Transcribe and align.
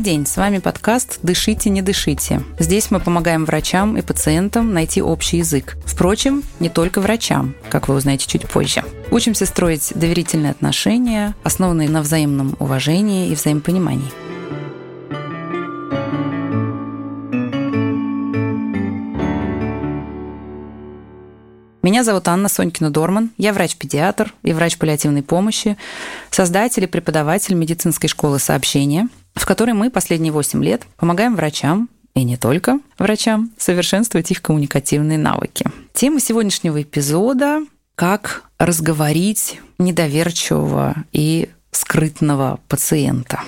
Добрый 0.00 0.14
день, 0.14 0.24
с 0.24 0.38
вами 0.38 0.60
подкаст 0.60 1.18
«Дышите, 1.22 1.68
не 1.68 1.82
дышите». 1.82 2.42
Здесь 2.58 2.90
мы 2.90 3.00
помогаем 3.00 3.44
врачам 3.44 3.98
и 3.98 4.00
пациентам 4.00 4.72
найти 4.72 5.02
общий 5.02 5.36
язык. 5.36 5.76
Впрочем, 5.84 6.42
не 6.58 6.70
только 6.70 7.02
врачам, 7.02 7.54
как 7.68 7.86
вы 7.86 7.96
узнаете 7.96 8.26
чуть 8.26 8.48
позже. 8.48 8.82
Учимся 9.10 9.44
строить 9.44 9.92
доверительные 9.94 10.52
отношения, 10.52 11.34
основанные 11.42 11.90
на 11.90 12.00
взаимном 12.00 12.56
уважении 12.58 13.28
и 13.28 13.34
взаимопонимании. 13.34 14.10
Меня 21.82 22.04
зовут 22.04 22.26
Анна 22.28 22.46
Сонькина-Дорман. 22.46 23.30
Я 23.36 23.52
врач-педиатр 23.52 24.32
и 24.44 24.54
врач 24.54 24.78
паллиативной 24.78 25.22
помощи, 25.22 25.76
создатель 26.30 26.84
и 26.84 26.86
преподаватель 26.86 27.54
медицинской 27.54 28.08
школы 28.08 28.38
сообщения, 28.38 29.08
в 29.34 29.46
которой 29.46 29.72
мы 29.72 29.90
последние 29.90 30.32
8 30.32 30.62
лет 30.64 30.82
помогаем 30.96 31.36
врачам 31.36 31.88
и 32.14 32.24
не 32.24 32.36
только 32.36 32.80
врачам 32.98 33.50
совершенствовать 33.56 34.30
их 34.30 34.42
коммуникативные 34.42 35.18
навыки. 35.18 35.64
Тема 35.92 36.20
сегодняшнего 36.20 36.82
эпизода– 36.82 37.64
как 38.00 38.44
разговорить 38.58 39.60
недоверчивого 39.78 40.94
и 41.12 41.50
скрытного 41.70 42.58
пациента. 42.66 43.40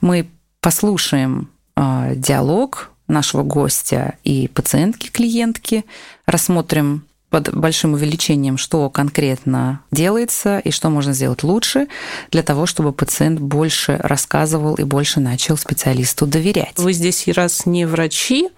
Мы 0.00 0.28
послушаем 0.60 1.50
э, 1.74 2.12
диалог 2.14 2.92
нашего 3.08 3.42
гостя 3.42 4.14
и 4.22 4.46
пациентки-клиентки, 4.46 5.84
рассмотрим 6.26 7.04
под 7.30 7.54
большим 7.54 7.94
увеличением, 7.94 8.58
что 8.58 8.90
конкретно 8.90 9.80
делается 9.90 10.58
и 10.58 10.70
что 10.70 10.90
можно 10.90 11.12
сделать 11.12 11.42
лучше 11.42 11.86
для 12.30 12.42
того, 12.42 12.66
чтобы 12.66 12.92
пациент 12.92 13.40
больше 13.40 13.98
рассказывал 14.02 14.74
и 14.74 14.82
больше 14.82 15.20
начал 15.20 15.56
специалисту 15.56 16.26
доверять. 16.26 16.74
Вы 16.76 16.92
здесь 16.92 17.26
раз 17.28 17.66
не 17.66 17.86
врачи, 17.86 18.48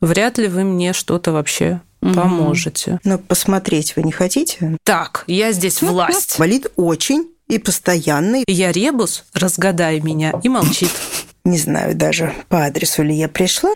вряд 0.00 0.38
ли 0.38 0.46
вы 0.46 0.64
мне 0.64 0.92
что-то 0.92 1.32
вообще 1.32 1.80
поможете. 2.00 3.00
Но 3.04 3.18
посмотреть 3.18 3.96
вы 3.96 4.04
не 4.04 4.12
хотите? 4.12 4.76
Так, 4.84 5.24
я 5.26 5.52
здесь 5.52 5.82
власть. 5.82 6.38
Болит 6.38 6.68
очень 6.76 7.28
и 7.48 7.58
постоянно. 7.58 8.42
Я 8.46 8.72
ребус, 8.72 9.24
разгадай 9.34 10.00
меня, 10.00 10.32
и 10.42 10.48
молчит. 10.48 10.90
Не 11.44 11.58
знаю 11.58 11.94
даже, 11.94 12.34
по 12.48 12.64
адресу 12.64 13.02
ли 13.02 13.14
я 13.14 13.28
пришла. 13.28 13.70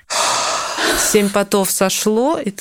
Семь 1.12 1.28
потов 1.28 1.70
сошло, 1.70 2.38
и 2.38 2.52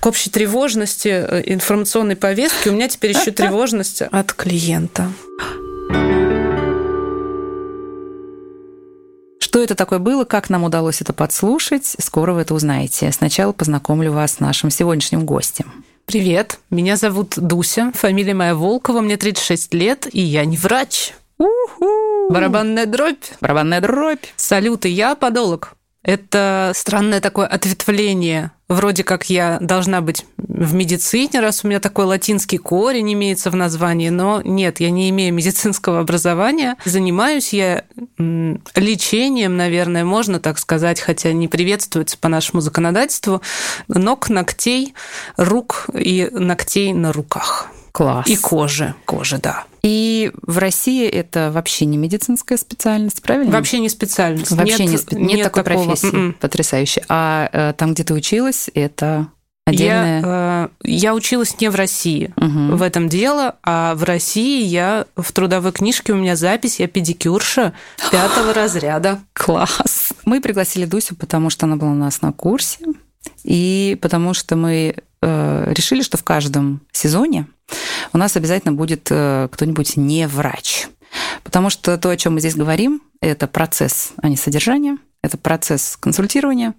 к 0.00 0.06
общей 0.06 0.30
тревожности 0.30 1.08
э, 1.08 1.42
информационной 1.46 2.16
повестки 2.16 2.68
у 2.68 2.72
меня 2.72 2.88
теперь 2.88 3.10
еще 3.16 3.30
тревожность 3.32 4.02
от 4.02 4.32
клиента. 4.32 5.12
Что 9.40 9.62
это 9.62 9.74
такое 9.74 9.98
было, 9.98 10.24
как 10.24 10.48
нам 10.48 10.62
удалось 10.64 11.00
это 11.00 11.12
подслушать, 11.12 11.96
скоро 11.98 12.32
вы 12.34 12.42
это 12.42 12.54
узнаете. 12.54 13.10
Сначала 13.10 13.52
познакомлю 13.52 14.12
вас 14.12 14.34
с 14.34 14.40
нашим 14.40 14.70
сегодняшним 14.70 15.26
гостем. 15.26 15.84
Привет, 16.06 16.58
меня 16.70 16.96
зовут 16.96 17.34
Дуся, 17.36 17.92
фамилия 17.94 18.34
моя 18.34 18.54
Волкова, 18.54 19.00
мне 19.00 19.16
36 19.16 19.74
лет, 19.74 20.06
и 20.12 20.20
я 20.20 20.44
не 20.44 20.56
врач. 20.56 21.14
У-ху! 21.38 22.30
Барабанная 22.30 22.86
дробь. 22.86 23.24
Барабанная 23.40 23.80
дробь. 23.80 24.24
Салют, 24.36 24.84
и 24.84 24.90
я 24.90 25.14
подолог. 25.14 25.74
Это 26.02 26.72
странное 26.74 27.20
такое 27.20 27.46
ответвление. 27.46 28.52
Вроде 28.68 29.04
как 29.04 29.28
я 29.28 29.58
должна 29.60 30.00
быть 30.00 30.24
в 30.38 30.72
медицине, 30.72 31.40
раз 31.40 31.62
у 31.62 31.68
меня 31.68 31.80
такой 31.80 32.06
латинский 32.06 32.56
корень 32.56 33.12
имеется 33.12 33.50
в 33.50 33.56
названии, 33.56 34.08
но 34.08 34.40
нет, 34.42 34.80
я 34.80 34.90
не 34.90 35.10
имею 35.10 35.34
медицинского 35.34 36.00
образования. 36.00 36.76
Занимаюсь 36.84 37.52
я 37.52 37.84
лечением, 38.16 39.56
наверное, 39.56 40.04
можно 40.04 40.40
так 40.40 40.58
сказать, 40.58 41.00
хотя 41.00 41.32
не 41.32 41.48
приветствуется 41.48 42.16
по 42.16 42.28
нашему 42.28 42.60
законодательству, 42.60 43.42
ног, 43.88 44.30
ногтей, 44.30 44.94
рук 45.36 45.86
и 45.92 46.28
ногтей 46.32 46.92
на 46.92 47.12
руках. 47.12 47.70
Класс. 47.92 48.26
И 48.28 48.36
кожи. 48.36 48.94
Кожи, 49.04 49.38
да. 49.38 49.64
И 49.82 50.32
в 50.42 50.58
России 50.58 51.08
это 51.08 51.50
вообще 51.52 51.86
не 51.86 51.96
медицинская 51.96 52.58
специальность, 52.58 53.22
правильно? 53.22 53.52
Вообще 53.52 53.80
не 53.80 53.88
специальность. 53.88 54.50
Вообще 54.50 54.84
нет, 54.84 54.92
не 54.92 54.98
спе... 54.98 55.16
нет, 55.16 55.36
нет 55.36 55.44
такой 55.44 55.64
такого. 55.64 55.84
профессии. 55.84 56.12
Mm-mm. 56.12 56.32
Потрясающе. 56.34 57.04
А 57.08 57.48
э, 57.52 57.72
там, 57.76 57.94
где 57.94 58.04
ты 58.04 58.14
училась, 58.14 58.70
это 58.74 59.28
отдельная... 59.64 60.20
Я, 60.20 60.70
э, 60.84 60.88
я 60.88 61.14
училась 61.14 61.58
не 61.60 61.70
в 61.70 61.74
России. 61.74 62.32
Угу. 62.36 62.76
В 62.76 62.82
этом 62.82 63.08
дело. 63.08 63.56
А 63.62 63.94
в 63.94 64.04
России 64.04 64.64
я 64.64 65.06
в 65.16 65.32
трудовой 65.32 65.72
книжке 65.72 66.12
у 66.12 66.16
меня 66.16 66.36
запись, 66.36 66.80
я 66.80 66.88
педикюрша 66.88 67.72
пятого 68.10 68.52
разряда. 68.52 69.20
Класс. 69.32 70.12
Мы 70.24 70.40
пригласили 70.40 70.84
Дусю, 70.84 71.16
потому 71.16 71.50
что 71.50 71.66
она 71.66 71.76
была 71.76 71.92
у 71.92 71.94
нас 71.94 72.22
на 72.22 72.32
курсе. 72.32 72.84
И 73.44 73.98
потому 74.00 74.34
что 74.34 74.56
мы 74.56 74.94
э, 75.22 75.72
решили, 75.72 76.02
что 76.02 76.16
в 76.16 76.24
каждом 76.24 76.80
сезоне 76.92 77.46
у 78.12 78.18
нас 78.18 78.36
обязательно 78.36 78.72
будет 78.72 79.08
э, 79.10 79.48
кто-нибудь 79.50 79.96
не 79.96 80.26
врач. 80.26 80.88
Потому 81.42 81.70
что 81.70 81.98
то, 81.98 82.10
о 82.10 82.16
чем 82.16 82.34
мы 82.34 82.40
здесь 82.40 82.54
говорим, 82.54 83.02
это 83.20 83.46
процесс, 83.46 84.12
а 84.22 84.28
не 84.28 84.36
содержание. 84.36 84.96
Это 85.22 85.36
процесс 85.36 85.98
консультирования 86.00 86.74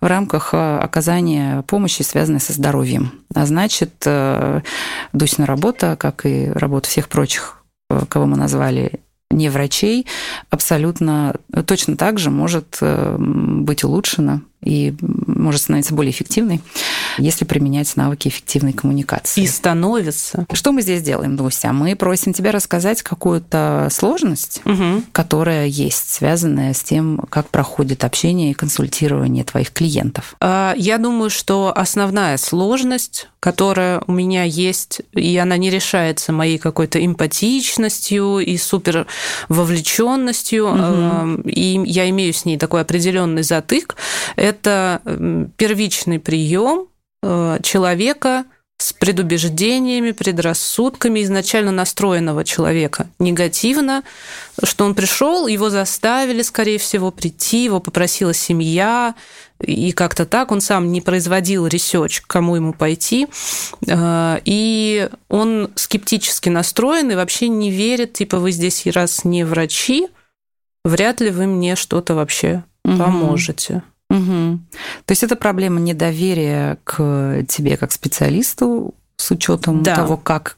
в 0.00 0.06
рамках 0.06 0.52
э, 0.52 0.78
оказания 0.78 1.62
помощи, 1.62 2.02
связанной 2.02 2.40
со 2.40 2.52
здоровьем. 2.52 3.12
А 3.34 3.46
значит, 3.46 4.02
э, 4.04 4.60
Дусина 5.12 5.46
работа, 5.46 5.96
как 5.96 6.26
и 6.26 6.50
работа 6.50 6.88
всех 6.88 7.08
прочих, 7.08 7.62
кого 8.08 8.26
мы 8.26 8.36
назвали 8.36 9.00
не 9.30 9.48
врачей, 9.48 10.06
абсолютно 10.50 11.36
точно 11.66 11.96
так 11.96 12.18
же 12.18 12.30
может 12.30 12.78
быть 12.80 13.82
улучшена 13.82 14.42
и 14.62 14.94
может 15.00 15.62
становиться 15.62 15.94
более 15.94 16.12
эффективной, 16.12 16.60
если 17.18 17.44
применять 17.44 17.94
навыки 17.96 18.28
эффективной 18.28 18.72
коммуникации. 18.72 19.42
И 19.42 19.46
становится. 19.46 20.46
Что 20.52 20.72
мы 20.72 20.82
здесь 20.82 21.02
делаем, 21.02 21.36
Дуся? 21.36 21.72
Мы 21.72 21.96
просим 21.96 22.32
тебя 22.32 22.52
рассказать 22.52 23.02
какую-то 23.02 23.88
сложность, 23.90 24.60
угу. 24.64 25.02
которая 25.12 25.66
есть, 25.66 26.10
связанная 26.10 26.74
с 26.74 26.82
тем, 26.82 27.20
как 27.28 27.48
проходит 27.48 28.04
общение 28.04 28.50
и 28.50 28.54
консультирование 28.54 29.44
твоих 29.44 29.72
клиентов. 29.72 30.36
А, 30.40 30.74
я 30.76 30.98
думаю, 30.98 31.30
что 31.30 31.72
основная 31.74 32.36
сложность, 32.36 33.28
которая 33.40 34.02
у 34.06 34.12
меня 34.12 34.42
есть, 34.42 35.02
и 35.12 35.36
она 35.36 35.56
не 35.56 35.70
решается 35.70 36.32
моей 36.32 36.58
какой-то 36.58 37.04
эмпатичностью 37.04 38.38
и 38.38 38.56
супер 38.56 39.06
вовлеченностью, 39.48 40.66
угу. 40.66 41.40
и 41.48 41.82
я 41.86 42.08
имею 42.10 42.32
с 42.32 42.44
ней 42.44 42.58
такой 42.58 42.82
определенный 42.82 43.42
затык, 43.42 43.96
это 44.36 45.00
первичный 45.56 46.18
прием 46.18 46.88
человека 47.62 48.44
с 48.78 48.92
предубеждениями, 48.92 50.12
предрассудками 50.12 51.22
изначально 51.22 51.72
настроенного 51.72 52.44
человека 52.44 53.08
негативно, 53.18 54.02
что 54.62 54.84
он 54.84 54.94
пришел, 54.94 55.46
его 55.46 55.70
заставили, 55.70 56.42
скорее 56.42 56.78
всего, 56.78 57.10
прийти, 57.10 57.64
его 57.64 57.80
попросила 57.80 58.34
семья, 58.34 59.14
и 59.60 59.92
как-то 59.92 60.26
так 60.26 60.52
он 60.52 60.60
сам 60.60 60.92
не 60.92 61.00
производил 61.00 61.66
research, 61.66 62.20
к 62.20 62.26
кому 62.26 62.56
ему 62.56 62.74
пойти, 62.74 63.28
э, 63.86 64.40
и 64.44 65.08
он 65.28 65.70
скептически 65.74 66.50
настроен 66.50 67.10
и 67.10 67.14
вообще 67.14 67.48
не 67.48 67.70
верит, 67.70 68.12
типа 68.12 68.38
вы 68.38 68.50
здесь 68.50 68.86
раз 68.86 69.24
не 69.24 69.44
врачи, 69.44 70.08
вряд 70.84 71.22
ли 71.22 71.30
вы 71.30 71.46
мне 71.46 71.76
что-то 71.76 72.14
вообще 72.14 72.62
угу. 72.84 72.98
поможете. 72.98 73.82
Угу. 74.10 74.58
То 75.04 75.12
есть 75.12 75.22
это 75.22 75.36
проблема 75.36 75.80
недоверия 75.80 76.78
к 76.84 77.44
тебе 77.48 77.76
как 77.76 77.92
специалисту 77.92 78.94
с 79.16 79.30
учетом 79.30 79.82
да. 79.82 79.96
того, 79.96 80.16
как 80.16 80.56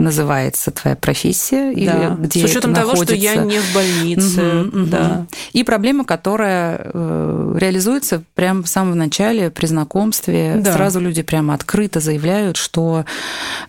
называется 0.00 0.70
твоя 0.70 0.96
профессия 0.96 1.72
да. 1.74 1.80
или 1.80 2.24
где 2.24 2.40
с 2.40 2.50
учетом 2.50 2.74
того, 2.74 2.96
что 2.96 3.14
я 3.14 3.36
не 3.36 3.58
в 3.58 3.74
больнице, 3.74 4.62
угу, 4.62 4.86
да. 4.86 5.26
И 5.52 5.62
проблема, 5.62 6.04
которая 6.04 6.80
э, 6.82 7.56
реализуется 7.58 8.22
прямо 8.34 8.62
в 8.62 8.68
самом 8.68 8.96
начале 8.96 9.50
при 9.50 9.66
знакомстве, 9.66 10.56
да. 10.58 10.72
сразу 10.72 11.00
люди 11.00 11.22
прямо 11.22 11.54
открыто 11.54 12.00
заявляют, 12.00 12.56
что 12.56 13.04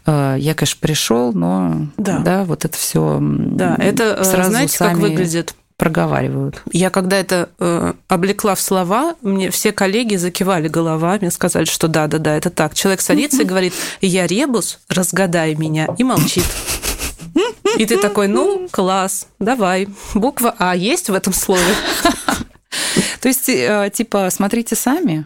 э, 0.05 0.35
я, 0.39 0.53
конечно, 0.53 0.77
пришел, 0.79 1.33
но 1.33 1.87
да, 1.97 2.19
да 2.19 2.43
вот 2.45 2.65
это 2.65 2.77
все. 2.77 3.19
Да, 3.21 3.75
это 3.77 4.15
э, 4.19 4.23
сразу 4.23 4.51
знаете, 4.51 4.77
сами... 4.77 4.93
как 4.93 5.01
выглядит 5.01 5.55
проговаривают. 5.81 6.61
Я 6.71 6.91
когда 6.91 7.17
это 7.17 7.49
э, 7.57 7.93
облекла 8.07 8.53
в 8.53 8.61
слова, 8.61 9.15
мне 9.23 9.49
все 9.49 9.71
коллеги 9.71 10.15
закивали 10.15 10.67
головами, 10.67 11.29
сказали, 11.29 11.65
что 11.65 11.87
да, 11.87 12.05
да, 12.05 12.19
да, 12.19 12.37
это 12.37 12.51
так. 12.51 12.75
Человек 12.75 13.01
садится 13.01 13.41
и 13.41 13.45
говорит, 13.45 13.73
я 13.99 14.27
ребус, 14.27 14.77
разгадай 14.89 15.55
меня, 15.55 15.87
и 15.97 16.03
молчит. 16.03 16.45
И 17.79 17.87
ты 17.87 17.97
такой, 17.97 18.27
ну, 18.27 18.67
класс, 18.69 19.25
давай. 19.39 19.87
Буква 20.13 20.53
А 20.59 20.75
есть 20.75 21.09
в 21.09 21.15
этом 21.15 21.33
слове? 21.33 21.73
То 23.19 23.27
есть, 23.27 23.49
э, 23.49 23.89
типа, 23.91 24.29
смотрите 24.29 24.75
сами, 24.75 25.25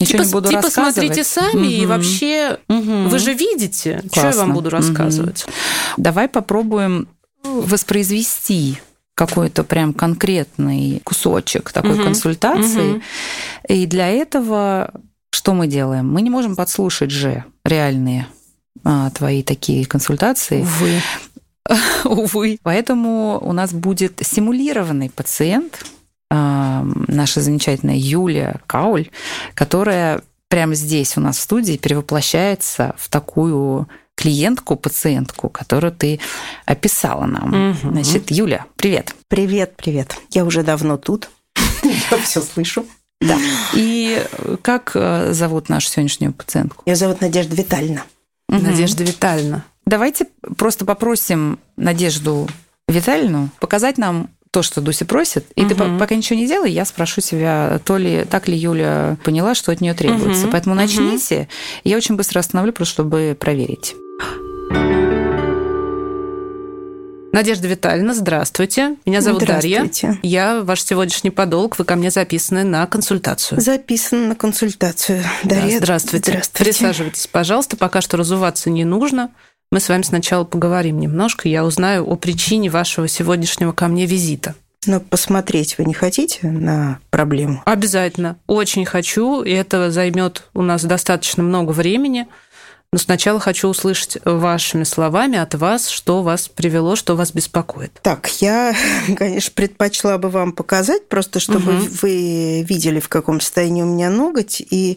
Ничего 0.00 0.18
типа, 0.18 0.26
не 0.26 0.32
буду 0.32 0.48
типа 0.50 0.62
рассказывать. 0.64 0.94
смотрите 0.96 1.24
сами, 1.24 1.66
угу. 1.66 1.82
и 1.82 1.86
вообще 1.86 2.58
угу. 2.68 3.08
вы 3.08 3.18
же 3.18 3.32
видите, 3.32 4.00
Классно. 4.12 4.18
что 4.18 4.28
я 4.28 4.44
вам 4.44 4.52
буду 4.52 4.68
рассказывать. 4.68 5.44
Угу. 5.44 5.52
Давай 5.96 6.28
попробуем 6.28 7.08
воспроизвести 7.42 8.80
какой-то 9.14 9.64
прям 9.64 9.92
конкретный 9.92 11.00
кусочек 11.04 11.72
такой 11.72 11.94
угу. 11.94 12.04
консультации. 12.04 12.94
Угу. 12.94 13.02
И 13.68 13.86
для 13.86 14.08
этого 14.08 14.92
что 15.30 15.52
мы 15.52 15.66
делаем? 15.66 16.10
Мы 16.12 16.22
не 16.22 16.30
можем 16.30 16.56
подслушать 16.56 17.10
же 17.10 17.44
реальные 17.64 18.28
а, 18.84 19.10
твои 19.10 19.42
такие 19.42 19.84
консультации. 19.84 20.62
Увы. 20.62 21.00
Увы. 22.04 22.58
Поэтому 22.62 23.40
у 23.42 23.52
нас 23.52 23.72
будет 23.72 24.20
симулированный 24.22 25.10
пациент, 25.10 25.84
а, 26.30 26.84
наша 27.08 27.40
замечательная 27.40 27.96
Юлия 27.96 28.60
Кауль, 28.66 29.08
которая 29.54 30.22
прямо 30.48 30.74
здесь 30.74 31.16
у 31.16 31.20
нас 31.20 31.38
в 31.38 31.42
студии 31.42 31.76
перевоплощается 31.76 32.94
в 32.96 33.08
такую 33.08 33.88
клиентку, 34.14 34.76
пациентку, 34.76 35.48
которую 35.48 35.92
ты 35.92 36.20
описала 36.66 37.26
нам. 37.26 37.70
Угу. 37.70 37.90
Значит, 37.92 38.30
Юля, 38.30 38.66
привет. 38.76 39.14
Привет, 39.28 39.74
привет. 39.76 40.16
Я 40.30 40.44
уже 40.44 40.62
давно 40.62 40.96
тут. 40.96 41.30
Я 42.10 42.18
все 42.18 42.40
слышу. 42.40 42.86
Да. 43.20 43.38
И 43.74 44.24
как 44.62 44.92
э, 44.94 45.32
зовут 45.32 45.68
нашу 45.68 45.88
сегодняшнюю 45.88 46.32
пациентку? 46.32 46.82
Ее 46.86 46.96
зовут 46.96 47.20
Надежда 47.20 47.56
Витальевна. 47.56 48.04
Угу. 48.48 48.58
Надежда 48.58 49.04
Витальевна. 49.04 49.64
Давайте 49.86 50.26
просто 50.56 50.84
попросим 50.84 51.58
Надежду 51.76 52.48
Витальевну 52.88 53.50
показать 53.60 53.98
нам 53.98 54.28
то, 54.50 54.62
что 54.62 54.80
Дуся 54.80 55.04
просит, 55.04 55.46
и 55.56 55.62
угу. 55.64 55.74
ты 55.74 55.98
пока 55.98 56.14
ничего 56.14 56.38
не 56.38 56.46
делай, 56.46 56.70
я 56.70 56.84
спрошу 56.84 57.20
себя, 57.20 57.80
то 57.84 57.96
ли 57.96 58.24
так 58.24 58.46
ли 58.46 58.56
Юля 58.56 59.16
поняла, 59.24 59.56
что 59.56 59.72
от 59.72 59.80
нее 59.80 59.94
требуется. 59.94 60.44
Угу. 60.44 60.52
Поэтому 60.52 60.76
начните. 60.76 61.40
Угу. 61.40 61.48
Я 61.84 61.96
очень 61.96 62.14
быстро 62.14 62.38
остановлю, 62.38 62.72
просто 62.72 62.92
чтобы 62.92 63.36
проверить. 63.38 63.96
Надежда 67.34 67.66
Витальевна, 67.66 68.14
здравствуйте. 68.14 68.94
Меня 69.04 69.20
зовут 69.20 69.44
Дарья. 69.44 69.90
Я 70.22 70.62
ваш 70.62 70.84
сегодняшний 70.84 71.30
подолг. 71.30 71.76
Вы 71.80 71.84
ко 71.84 71.96
мне 71.96 72.12
записаны 72.12 72.62
на 72.62 72.86
консультацию. 72.86 73.60
Записаны 73.60 74.28
на 74.28 74.36
консультацию. 74.36 75.24
Дарья, 75.42 75.72
да, 75.72 75.84
здравствуйте. 75.84 76.30
здравствуйте. 76.30 76.64
Присаживайтесь, 76.64 77.26
пожалуйста. 77.26 77.76
Пока 77.76 78.00
что 78.02 78.16
разуваться 78.16 78.70
не 78.70 78.84
нужно. 78.84 79.32
Мы 79.72 79.80
с 79.80 79.88
вами 79.88 80.02
сначала 80.02 80.44
поговорим 80.44 81.00
немножко. 81.00 81.48
Я 81.48 81.64
узнаю 81.64 82.08
о 82.08 82.14
причине 82.14 82.70
вашего 82.70 83.08
сегодняшнего 83.08 83.72
ко 83.72 83.88
мне 83.88 84.06
визита. 84.06 84.54
Но 84.86 85.00
посмотреть 85.00 85.76
вы 85.78 85.86
не 85.86 85.94
хотите 85.94 86.46
на 86.46 87.00
проблему? 87.10 87.62
Обязательно. 87.64 88.36
Очень 88.46 88.84
хочу, 88.84 89.42
и 89.42 89.50
это 89.50 89.90
займет 89.90 90.44
у 90.54 90.62
нас 90.62 90.84
достаточно 90.84 91.42
много 91.42 91.72
времени. 91.72 92.28
Но 92.94 92.98
сначала 92.98 93.40
хочу 93.40 93.66
услышать 93.66 94.18
вашими 94.24 94.84
словами 94.84 95.36
от 95.36 95.56
вас, 95.56 95.88
что 95.88 96.22
вас 96.22 96.46
привело, 96.46 96.94
что 96.94 97.16
вас 97.16 97.32
беспокоит. 97.32 97.90
Так, 98.02 98.28
я, 98.40 98.72
конечно, 99.16 99.50
предпочла 99.52 100.16
бы 100.16 100.28
вам 100.28 100.52
показать, 100.52 101.08
просто 101.08 101.40
чтобы 101.40 101.76
угу. 101.76 101.88
вы 102.02 102.62
видели, 102.62 103.00
в 103.00 103.08
каком 103.08 103.40
состоянии 103.40 103.82
у 103.82 103.86
меня 103.86 104.10
ноготь, 104.10 104.62
и 104.70 104.96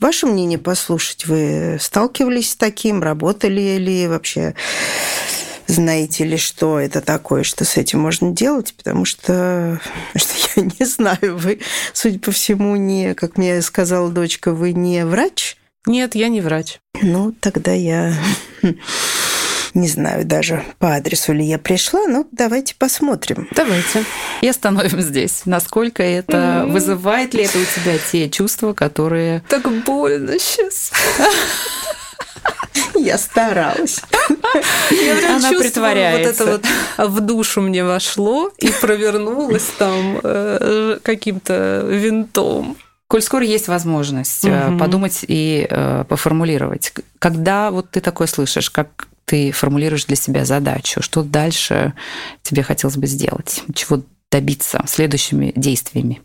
ваше 0.00 0.26
мнение 0.26 0.58
послушать. 0.58 1.26
Вы 1.26 1.78
сталкивались 1.80 2.50
с 2.50 2.56
таким, 2.56 3.00
работали 3.00 3.76
ли 3.76 4.08
вообще? 4.08 4.56
знаете 5.68 6.24
ли, 6.24 6.36
что 6.36 6.78
это 6.78 7.00
такое, 7.00 7.42
что 7.42 7.64
с 7.64 7.76
этим 7.76 8.00
можно 8.00 8.30
делать, 8.30 8.74
потому 8.76 9.04
что, 9.04 9.80
что 10.16 10.32
я 10.56 10.68
не 10.78 10.84
знаю, 10.84 11.36
вы, 11.36 11.60
судя 11.92 12.18
по 12.18 12.32
всему, 12.32 12.76
не, 12.76 13.14
как 13.14 13.36
мне 13.36 13.62
сказала 13.62 14.10
дочка, 14.10 14.52
вы 14.52 14.72
не 14.72 15.04
врач, 15.04 15.55
нет, 15.86 16.14
я 16.14 16.28
не 16.28 16.40
врач. 16.40 16.80
Ну, 17.00 17.32
тогда 17.40 17.72
я 17.72 18.14
не 19.74 19.88
знаю 19.88 20.24
даже 20.24 20.64
по 20.78 20.94
адресу 20.94 21.32
ли 21.32 21.44
я 21.44 21.58
пришла, 21.58 22.06
но 22.06 22.26
давайте 22.32 22.74
посмотрим. 22.74 23.48
Давайте. 23.52 24.04
И 24.40 24.48
остановим 24.48 25.00
здесь. 25.00 25.42
Насколько 25.44 26.02
это 26.02 26.36
mm-hmm. 26.36 26.72
вызывает 26.72 27.34
ли 27.34 27.44
это 27.44 27.58
у 27.58 27.64
тебя 27.64 27.98
те 28.10 28.28
чувства, 28.28 28.72
которые... 28.72 29.44
Так 29.48 29.70
больно 29.84 30.38
сейчас. 30.38 30.92
Я 32.94 33.18
старалась. 33.18 34.00
Я 34.90 35.16
прям 35.16 35.36
Она 35.36 35.50
притворяется. 35.50 36.44
Вот 36.44 36.60
это 36.60 36.70
вот 36.96 37.10
в 37.10 37.20
душу 37.20 37.60
мне 37.60 37.84
вошло 37.84 38.50
и 38.58 38.68
провернулось 38.80 39.66
там 39.78 40.20
э, 40.22 40.98
каким-то 41.02 41.84
винтом. 41.86 42.76
Коль 43.08 43.22
скоро 43.22 43.44
есть 43.44 43.68
возможность 43.68 44.44
угу. 44.44 44.78
подумать 44.78 45.24
и 45.26 45.66
э, 45.68 46.04
поформулировать, 46.08 46.92
когда 47.18 47.70
вот 47.70 47.90
ты 47.90 48.00
такое 48.00 48.26
слышишь, 48.26 48.70
как 48.70 49.08
ты 49.24 49.52
формулируешь 49.52 50.06
для 50.06 50.16
себя 50.16 50.44
задачу, 50.44 51.02
что 51.02 51.22
дальше 51.22 51.94
тебе 52.42 52.62
хотелось 52.62 52.96
бы 52.96 53.06
сделать, 53.06 53.62
чего 53.74 54.02
добиться 54.30 54.82
следующими 54.86 55.52
действиями? 55.54 56.22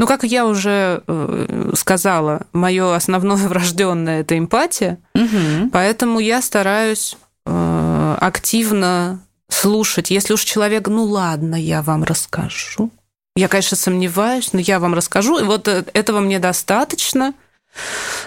Ну, 0.00 0.08
как 0.08 0.24
я 0.24 0.44
уже 0.46 1.02
э, 1.06 1.72
сказала, 1.76 2.46
мое 2.52 2.96
основное 2.96 3.36
врожденное 3.48 4.22
это 4.22 4.36
эмпатия, 4.36 4.98
угу. 5.14 5.70
поэтому 5.72 6.18
я 6.18 6.42
стараюсь 6.42 7.16
активно 7.46 9.20
слушать. 9.48 10.10
Если 10.10 10.32
уж 10.32 10.42
человек, 10.44 10.88
ну 10.88 11.04
ладно, 11.04 11.54
я 11.54 11.82
вам 11.82 12.04
расскажу, 12.04 12.90
я, 13.36 13.48
конечно, 13.48 13.76
сомневаюсь, 13.76 14.52
но 14.52 14.60
я 14.60 14.78
вам 14.78 14.94
расскажу. 14.94 15.38
И 15.38 15.44
вот 15.44 15.66
э, 15.66 15.84
этого 15.92 16.20
мне 16.20 16.38
достаточно 16.38 17.34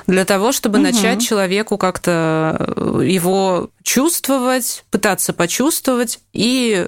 для 0.05 0.25
того, 0.25 0.51
чтобы 0.51 0.79
угу. 0.79 0.87
начать 0.87 1.25
человеку 1.25 1.77
как-то 1.77 2.73
э, 2.75 3.05
его 3.05 3.69
чувствовать, 3.83 4.83
пытаться 4.91 5.31
почувствовать 5.31 6.19
и 6.33 6.87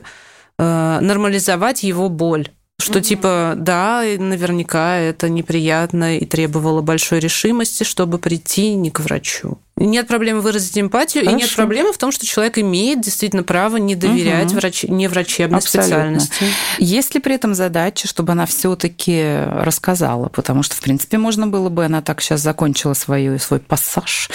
э, 0.58 1.00
нормализовать 1.00 1.84
его 1.84 2.10
боль. 2.10 2.50
Что 2.82 3.00
угу. 3.00 3.02
типа, 3.02 3.54
да, 3.58 4.04
наверняка 4.18 4.96
это 4.96 5.28
неприятно 5.28 6.18
и 6.18 6.26
требовало 6.26 6.82
большой 6.82 7.20
решимости, 7.20 7.84
чтобы 7.84 8.20
прийти 8.20 8.74
не 8.76 8.90
к 8.90 9.02
врачу. 9.02 9.58
Нет 9.76 10.08
проблемы 10.08 10.42
выразить 10.42 10.78
эмпатию, 10.78 11.24
Хорошо. 11.24 11.38
и 11.38 11.42
нет 11.42 11.56
проблемы 11.56 11.94
в 11.94 11.98
том, 11.98 12.12
что 12.12 12.26
человек 12.26 12.58
имеет 12.58 13.02
действительно 13.02 13.44
право 13.44 13.78
не 13.78 13.96
доверять 13.96 14.52
угу. 14.52 14.60
врач... 14.60 14.84
неврачебной 14.84 15.60
Абсолютно. 15.60 16.20
специальности. 16.20 16.46
Есть 16.80 17.14
ли 17.16 17.22
при 17.22 17.36
этом 17.36 17.54
задача, 17.54 18.08
чтобы 18.08 18.32
она 18.32 18.46
все-таки 18.46 19.44
рассказала? 19.46 20.30
Потому 20.30 20.64
что, 20.64 20.76
в 20.76 20.82
принципе, 20.82 21.18
можно 21.18 21.48
было 21.48 21.70
бы, 21.70 21.86
она 21.86 22.02
так 22.02 22.22
сейчас 22.22 22.42
закончила 22.42 22.94
свою, 22.94 23.40
свой 23.40 23.60
пассаж 23.60 24.30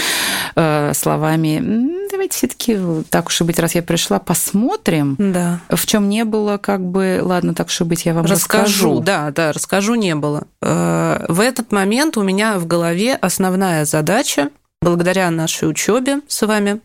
э, 0.55 0.93
словами 0.95 2.04
давайте 2.15 2.37
все-таки 2.37 2.79
так 3.11 3.27
уж 3.27 3.41
и 3.41 3.45
быть, 3.45 3.59
раз 3.59 3.75
я 3.75 3.83
пришла, 3.83 4.19
посмотрим, 4.19 5.17
да. 5.19 5.61
в 5.69 5.85
чем 5.87 6.09
не 6.09 6.25
было, 6.25 6.59
как 6.59 6.81
бы, 6.81 7.21
ладно, 7.23 7.55
так 7.55 7.67
уж 7.67 7.81
и 7.81 7.85
быть, 7.85 8.05
я 8.07 8.15
вам 8.15 8.25
расскажу. 8.25 8.65
расскажу. 8.65 9.01
Да, 9.01 9.31
да, 9.31 9.53
расскажу 9.53 9.95
не 9.95 10.15
было. 10.15 10.45
Э, 10.63 11.25
в 11.29 11.41
этот 11.41 11.73
момент 11.73 12.17
у 12.17 12.23
меня 12.23 12.59
в 12.59 12.67
голове 12.67 13.15
основная 13.15 13.85
задача 13.85 14.51
благодаря 14.81 15.31
нашей 15.31 15.69
учебе 15.69 16.21
с 16.29 16.47
вами, 16.47 16.81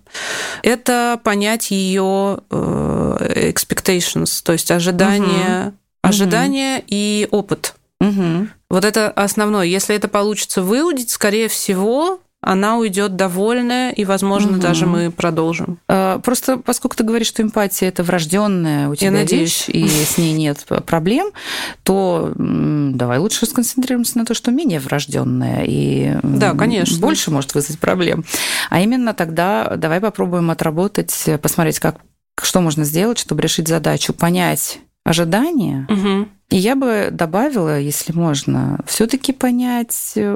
это 0.64 1.20
понять 1.24 1.70
ее 1.70 2.40
э, 2.50 3.52
expectations, 3.54 4.42
то 4.44 4.54
есть 4.54 4.72
ожидания, 4.72 5.68
угу. 5.68 5.76
ожидания 6.02 6.78
угу. 6.78 6.86
и 6.88 7.28
опыт. 7.30 7.76
Угу. 8.00 8.48
Вот 8.70 8.86
это 8.86 9.12
основное. 9.12 9.66
Если 9.66 9.96
это 9.96 10.08
получится 10.08 10.62
выудить, 10.62 11.10
скорее 11.10 11.50
всего, 11.50 12.20
она 12.42 12.78
уйдет 12.78 13.16
довольная, 13.16 13.92
и, 13.92 14.06
возможно, 14.06 14.54
угу. 14.54 14.62
даже 14.62 14.86
мы 14.86 15.12
продолжим. 15.12 15.80
А, 15.88 16.20
просто 16.20 16.58
поскольку 16.58 16.96
ты 16.96 17.04
говоришь, 17.04 17.28
что 17.28 17.44
эмпатия 17.44 17.90
это 17.90 18.04
врожденная 18.04 18.88
у 18.90 18.96
тебя 18.96 19.20
Я 19.20 19.26
вещь, 19.26 19.66
и 19.68 19.88
с 19.88 20.18
ней 20.18 20.34
нет 20.34 20.66
проблем, 20.86 21.32
то 21.84 22.32
давай 22.36 23.20
лучше 23.20 23.46
сконцентрируемся 23.46 24.18
на 24.18 24.26
то, 24.26 24.34
что 24.34 24.52
менее 24.52 24.80
врожденная 24.80 25.64
и 25.66 26.18
да, 26.24 26.54
конечно. 26.54 26.98
больше 27.00 27.30
может 27.30 27.54
вызвать 27.54 27.80
проблем. 27.80 28.24
А 28.70 28.80
именно 28.80 29.14
тогда 29.14 29.76
давай 29.76 30.00
попробуем 30.00 30.50
отработать, 30.50 31.30
посмотреть, 31.42 31.80
как 31.80 31.98
что 32.42 32.62
можно 32.62 32.86
сделать, 32.86 33.20
чтобы 33.20 33.42
решить 33.42 33.68
задачу, 33.68 34.14
понять 34.14 34.80
ожидания. 35.04 35.88
Угу. 35.90 36.30
И 36.52 36.58
я 36.58 36.76
бы 36.76 37.10
добавила, 37.12 37.80
если 37.80 38.12
можно, 38.12 38.80
все-таки 38.88 39.34
понять, 39.34 40.14
э, 40.16 40.36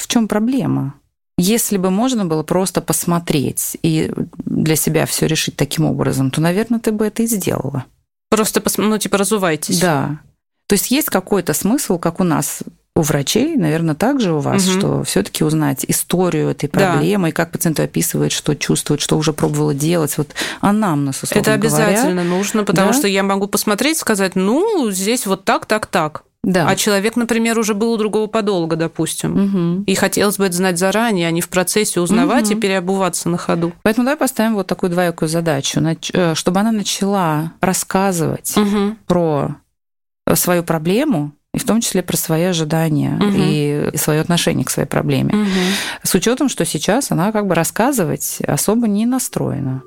в 0.00 0.06
чем 0.06 0.28
проблема. 0.28 0.94
Если 1.36 1.76
бы 1.76 1.90
можно 1.90 2.24
было 2.24 2.42
просто 2.42 2.80
посмотреть 2.80 3.76
и 3.82 4.10
для 4.44 4.74
себя 4.74 5.06
все 5.06 5.26
решить 5.26 5.56
таким 5.56 5.84
образом, 5.84 6.30
то, 6.30 6.40
наверное, 6.40 6.80
ты 6.80 6.90
бы 6.90 7.06
это 7.06 7.22
и 7.22 7.26
сделала. 7.26 7.84
Просто, 8.28 8.60
ну, 8.76 8.98
типа, 8.98 9.18
разувайтесь. 9.18 9.80
Да. 9.80 10.18
То 10.66 10.74
есть 10.74 10.90
есть 10.90 11.08
какой-то 11.08 11.54
смысл, 11.54 11.98
как 11.98 12.20
у 12.20 12.24
нас 12.24 12.62
у 12.98 13.02
врачей, 13.02 13.56
наверное, 13.56 13.94
также 13.94 14.32
у 14.32 14.40
вас, 14.40 14.66
угу. 14.66 14.78
что 14.78 15.04
все-таки 15.04 15.44
узнать 15.44 15.84
историю 15.86 16.50
этой 16.50 16.68
проблемы 16.68 17.28
да. 17.28 17.28
и 17.28 17.32
как 17.32 17.52
пациент 17.52 17.78
описывает, 17.78 18.32
что 18.32 18.56
чувствует, 18.56 19.00
что 19.00 19.16
уже 19.16 19.32
пробовала 19.32 19.72
делать. 19.72 20.18
Вот 20.18 20.30
анамнез, 20.60 21.22
условно 21.22 21.40
Это 21.40 21.54
обязательно 21.54 22.22
говоря. 22.22 22.28
нужно, 22.28 22.64
потому 22.64 22.88
да? 22.88 22.98
что 22.98 23.06
я 23.06 23.22
могу 23.22 23.46
посмотреть, 23.46 23.98
сказать, 23.98 24.34
ну, 24.34 24.90
здесь 24.90 25.26
вот 25.26 25.44
так, 25.44 25.66
так, 25.66 25.86
так. 25.86 26.24
Да. 26.44 26.66
А 26.68 26.76
человек, 26.76 27.16
например, 27.16 27.58
уже 27.58 27.74
был 27.74 27.92
у 27.92 27.96
другого 27.96 28.26
подолга, 28.26 28.76
допустим. 28.76 29.32
Угу. 29.78 29.84
И 29.84 29.94
хотелось 29.94 30.38
бы 30.38 30.46
это 30.46 30.56
знать 30.56 30.78
заранее, 30.78 31.28
а 31.28 31.30
не 31.30 31.40
в 31.40 31.48
процессе 31.48 32.00
узнавать 32.00 32.48
Мгм. 32.50 32.58
и 32.58 32.60
переобуваться 32.60 33.28
на 33.28 33.36
ходу. 33.38 33.72
Поэтому 33.82 34.04
давай 34.06 34.16
поставим 34.16 34.54
вот 34.54 34.66
такую 34.66 34.90
двоякую 34.90 35.28
задачу, 35.28 35.80
э, 36.12 36.34
чтобы 36.34 36.60
она 36.60 36.72
начала 36.72 37.52
рассказывать 37.60 38.56
Мгм. 38.56 38.98
про 39.06 39.56
свою 40.34 40.62
проблему, 40.62 41.32
и 41.54 41.58
в 41.58 41.64
том 41.64 41.80
числе 41.80 42.02
про 42.02 42.16
свои 42.16 42.44
ожидания 42.44 43.18
Мгм. 43.20 43.34
и 43.36 43.90
свое 43.96 44.20
отношение 44.20 44.64
к 44.64 44.70
своей 44.70 44.88
проблеме. 44.88 45.34
Мгм. 45.34 45.48
С 46.02 46.14
учетом, 46.14 46.48
что 46.48 46.64
сейчас 46.64 47.10
она 47.10 47.32
как 47.32 47.46
бы 47.46 47.54
рассказывать 47.54 48.38
особо 48.46 48.86
не 48.86 49.06
настроена. 49.06 49.82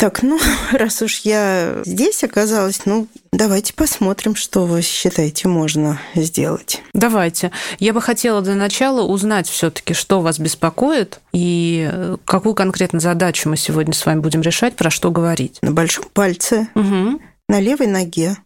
Так, 0.00 0.22
ну, 0.22 0.40
раз 0.72 1.02
уж 1.02 1.18
я 1.20 1.82
здесь 1.84 2.24
оказалась, 2.24 2.86
ну, 2.86 3.06
давайте 3.32 3.74
посмотрим, 3.74 4.34
что 4.34 4.64
вы 4.64 4.80
считаете 4.80 5.46
можно 5.46 6.00
сделать. 6.14 6.82
Давайте. 6.94 7.52
Я 7.78 7.92
бы 7.92 8.00
хотела 8.00 8.40
для 8.40 8.54
начала 8.54 9.02
узнать 9.02 9.46
все-таки, 9.46 9.92
что 9.92 10.22
вас 10.22 10.38
беспокоит 10.38 11.20
и 11.34 11.86
э, 11.92 12.16
какую 12.24 12.54
конкретно 12.54 12.98
задачу 12.98 13.50
мы 13.50 13.58
сегодня 13.58 13.92
с 13.92 14.06
вами 14.06 14.20
будем 14.20 14.40
решать, 14.40 14.74
про 14.74 14.88
что 14.88 15.10
говорить. 15.10 15.58
На 15.60 15.70
большом 15.72 16.06
пальце, 16.14 16.68
Мгм. 16.74 17.20
на 17.50 17.60
левой 17.60 17.86
ноге 17.86 18.38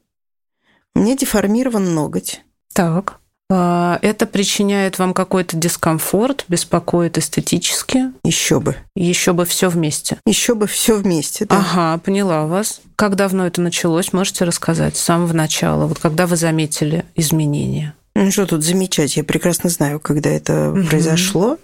меня 0.96 1.16
деформирован 1.16 1.94
ноготь. 1.94 2.40
Так. 2.72 3.20
А, 3.50 3.98
Это 4.02 4.26
причиняет 4.26 4.98
вам 4.98 5.12
какой-то 5.14 5.56
дискомфорт, 5.56 6.44
беспокоит 6.48 7.18
эстетически. 7.18 8.12
Еще 8.24 8.58
бы. 8.60 8.76
Еще 8.96 9.32
бы 9.32 9.44
все 9.44 9.68
вместе. 9.68 10.18
Еще 10.26 10.54
бы 10.54 10.66
все 10.66 10.96
вместе. 10.96 11.44
Да. 11.44 11.58
Ага, 11.58 11.98
поняла 12.02 12.46
вас. 12.46 12.80
Как 12.96 13.16
давно 13.16 13.46
это 13.46 13.60
началось, 13.60 14.12
можете 14.12 14.44
рассказать? 14.44 14.96
С 14.96 15.00
самого 15.00 15.32
начала, 15.32 15.86
вот 15.86 15.98
когда 15.98 16.26
вы 16.26 16.36
заметили 16.36 17.04
изменения? 17.14 17.94
Ну, 18.14 18.30
что 18.30 18.46
тут 18.46 18.62
замечать? 18.62 19.16
Я 19.16 19.24
прекрасно 19.24 19.68
знаю, 19.70 20.00
когда 20.00 20.30
это 20.30 20.72
Мгм. 20.74 20.86
произошло. 20.86 21.58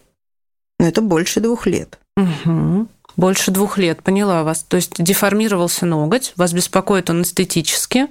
Но 0.79 0.87
это 0.87 1.01
больше 1.01 1.41
двух 1.41 1.67
лет. 1.67 1.99
Угу. 2.17 2.89
Больше 3.17 3.51
двух 3.51 3.79
лет, 3.79 4.03
поняла 4.03 4.43
вас. 4.43 4.65
То 4.67 4.77
есть 4.77 5.03
деформировался 5.03 5.87
ноготь, 5.87 6.33
вас 6.37 6.53
беспокоит 6.53 7.11
он 7.11 7.23
эстетически, 7.23 8.07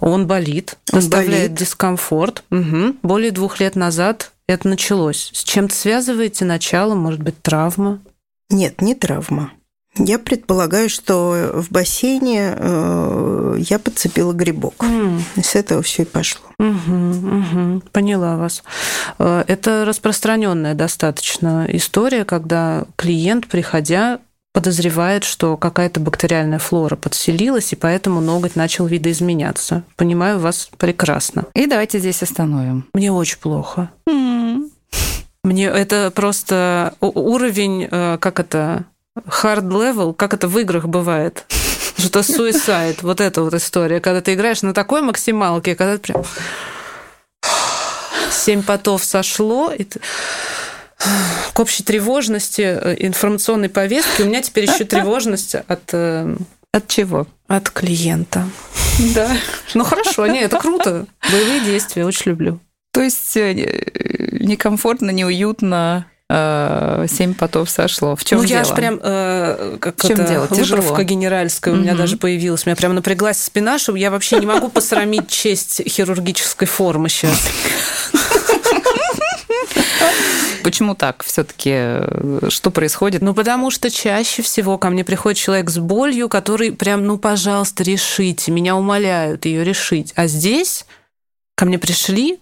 он 0.00 0.26
болит, 0.26 0.76
Он 0.92 1.00
доставляет 1.00 1.52
болит. 1.52 1.54
дискомфорт. 1.54 2.44
Угу. 2.50 2.96
Более 3.02 3.30
двух 3.30 3.60
лет 3.60 3.76
назад 3.76 4.32
это 4.46 4.68
началось. 4.68 5.30
С 5.32 5.44
чем-то 5.44 5.74
связываете 5.74 6.44
начало, 6.44 6.94
может 6.94 7.22
быть, 7.22 7.40
травма? 7.42 8.00
Нет, 8.50 8.80
не 8.82 8.94
травма. 8.94 9.52
Я 9.98 10.18
предполагаю, 10.18 10.88
что 10.88 11.50
в 11.54 11.70
бассейне 11.70 12.54
э, 12.56 13.56
я 13.58 13.78
подцепила 13.78 14.32
грибок. 14.32 14.84
И 15.36 15.42
с 15.42 15.54
этого 15.54 15.82
все 15.82 16.02
и 16.02 16.06
пошло. 16.06 16.40
мгм, 16.58 17.38
мгм. 17.38 17.82
Поняла 17.92 18.36
вас. 18.36 18.62
Э, 19.18 19.44
Это 19.46 19.84
распространенная 19.84 20.74
достаточно 20.74 21.66
история, 21.68 22.24
когда 22.24 22.84
клиент, 22.96 23.48
приходя, 23.48 24.20
подозревает, 24.54 25.24
что 25.24 25.56
какая-то 25.56 26.00
бактериальная 26.00 26.58
флора 26.58 26.96
подселилась, 26.96 27.72
и 27.72 27.76
поэтому 27.76 28.20
ноготь 28.20 28.56
начал 28.56 28.86
видоизменяться. 28.86 29.82
Понимаю 29.96 30.38
вас 30.38 30.70
прекрасно. 30.78 31.44
И 31.54 31.66
давайте 31.66 31.98
здесь 31.98 32.22
остановим. 32.22 32.86
Мне 32.94 33.12
очень 33.12 33.38
плохо. 33.38 33.90
Мне 35.44 35.66
это 35.66 36.12
просто 36.14 36.94
уровень, 37.00 37.88
э, 37.90 38.16
как 38.18 38.38
это, 38.40 38.84
hard 39.16 39.68
level, 39.68 40.14
как 40.14 40.34
это 40.34 40.48
в 40.48 40.58
играх 40.58 40.86
бывает. 40.86 41.44
Что 41.98 42.20
suicide, 42.20 42.98
вот 43.02 43.20
эта 43.20 43.42
вот 43.42 43.54
история, 43.54 44.00
когда 44.00 44.20
ты 44.20 44.34
играешь 44.34 44.62
на 44.62 44.74
такой 44.74 45.02
максималке, 45.02 45.74
когда 45.74 45.98
ты 45.98 46.12
прям 46.12 46.24
семь 48.30 48.62
потов 48.62 49.04
сошло, 49.04 49.70
и 49.70 49.84
ты 49.84 50.00
к 51.52 51.60
общей 51.60 51.82
тревожности 51.82 52.62
э, 52.62 52.96
информационной 52.98 53.68
повестки 53.68 54.22
у 54.22 54.26
меня 54.26 54.40
теперь 54.40 54.70
еще 54.70 54.84
тревожность 54.84 55.54
от, 55.54 55.82
э, 55.92 56.36
От 56.72 56.88
чего? 56.88 57.26
от 57.48 57.70
клиента. 57.70 58.48
Да. 59.14 59.30
Ну 59.74 59.84
хорошо, 59.84 60.26
не, 60.26 60.40
это 60.40 60.58
круто. 60.58 61.06
Боевые 61.30 61.60
действия, 61.60 62.06
очень 62.06 62.30
люблю. 62.30 62.60
То 62.92 63.02
есть 63.02 63.36
э, 63.36 63.52
некомфортно, 64.32 65.10
неуютно, 65.10 66.06
семь 66.30 67.34
потов 67.34 67.68
сошло. 67.68 68.16
В 68.16 68.24
чем 68.24 68.38
ну, 68.38 68.44
дело? 68.46 68.58
я 68.58 68.62
аж 68.62 68.74
прям, 68.74 68.98
э, 69.02 69.76
как 69.80 69.96
В 69.98 70.08
чём 70.08 70.12
это, 70.20 70.28
дело? 70.32 70.48
Тяжело. 70.48 70.96
генеральская 71.02 71.74
у 71.74 71.76
меня 71.76 71.92
Мгм. 71.92 72.00
даже 72.00 72.16
появилась. 72.16 72.64
У 72.64 72.68
меня 72.70 72.76
прям 72.76 72.94
напряглась 72.94 73.38
спина, 73.42 73.78
что 73.78 73.94
я 73.96 74.10
вообще 74.10 74.38
не 74.38 74.46
могу 74.46 74.68
посрамить 74.68 75.28
честь 75.28 75.82
хирургической 75.86 76.66
формы 76.66 77.08
сейчас. 77.10 77.38
Почему 80.62 80.94
так? 80.94 81.24
Все-таки 81.24 82.50
что 82.50 82.70
происходит? 82.70 83.20
Ну, 83.20 83.34
потому 83.34 83.70
что 83.70 83.90
чаще 83.90 84.42
всего 84.42 84.78
ко 84.78 84.90
мне 84.90 85.04
приходит 85.04 85.38
человек 85.38 85.70
с 85.70 85.78
болью, 85.78 86.28
который 86.28 86.72
прям, 86.72 87.04
ну, 87.04 87.18
пожалуйста, 87.18 87.82
решите, 87.82 88.52
меня 88.52 88.76
умоляют 88.76 89.44
ее 89.44 89.64
решить. 89.64 90.12
А 90.14 90.26
здесь 90.28 90.86
ко 91.56 91.64
мне 91.64 91.78
пришли, 91.78 92.38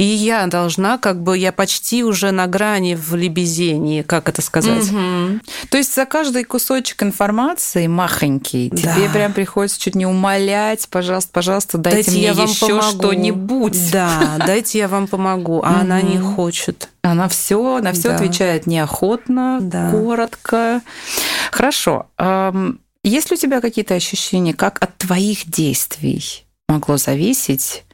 и 0.00 0.04
я 0.04 0.46
должна, 0.46 0.96
как 0.96 1.22
бы, 1.22 1.36
я 1.36 1.52
почти 1.52 2.04
уже 2.04 2.30
на 2.30 2.46
грани 2.46 2.94
в 2.94 3.14
лебезении, 3.14 4.00
как 4.00 4.30
это 4.30 4.40
сказать. 4.40 4.90
Мгм. 4.90 5.42
То 5.68 5.76
есть 5.76 5.94
за 5.94 6.06
каждый 6.06 6.44
кусочек 6.44 7.02
информации 7.02 7.86
махонький 7.86 8.70
Да. 8.70 8.94
тебе 8.94 9.10
прям 9.10 9.34
приходится 9.34 9.78
чуть 9.78 9.94
не 9.94 10.06
умолять, 10.06 10.88
пожалуйста, 10.88 11.30
пожалуйста, 11.34 11.76
дайте, 11.76 12.12
мне 12.12 12.22
я 12.22 12.32
вам 12.32 12.46
еще 12.46 12.80
что-нибудь. 12.80 13.92
Да, 13.92 14.38
дайте 14.46 14.78
я 14.78 14.88
вам 14.88 15.06
помогу. 15.06 15.60
А 15.62 15.82
она 15.82 16.00
не 16.00 16.16
хочет. 16.16 16.88
Она 17.02 17.28
все, 17.28 17.80
на 17.80 17.92
все 17.92 18.08
Да. 18.08 18.14
отвечает 18.14 18.66
неохотно, 18.66 19.58
Да. 19.60 19.90
коротко. 19.90 20.80
Хорошо. 21.50 22.06
Есть 23.04 23.30
ли 23.30 23.36
у 23.36 23.38
тебя 23.38 23.60
какие-то 23.60 23.94
ощущения, 23.94 24.54
как 24.54 24.82
от 24.82 24.96
твоих 24.96 25.46
действий 25.50 26.46
могло 26.70 26.96
зависеть 26.96 27.84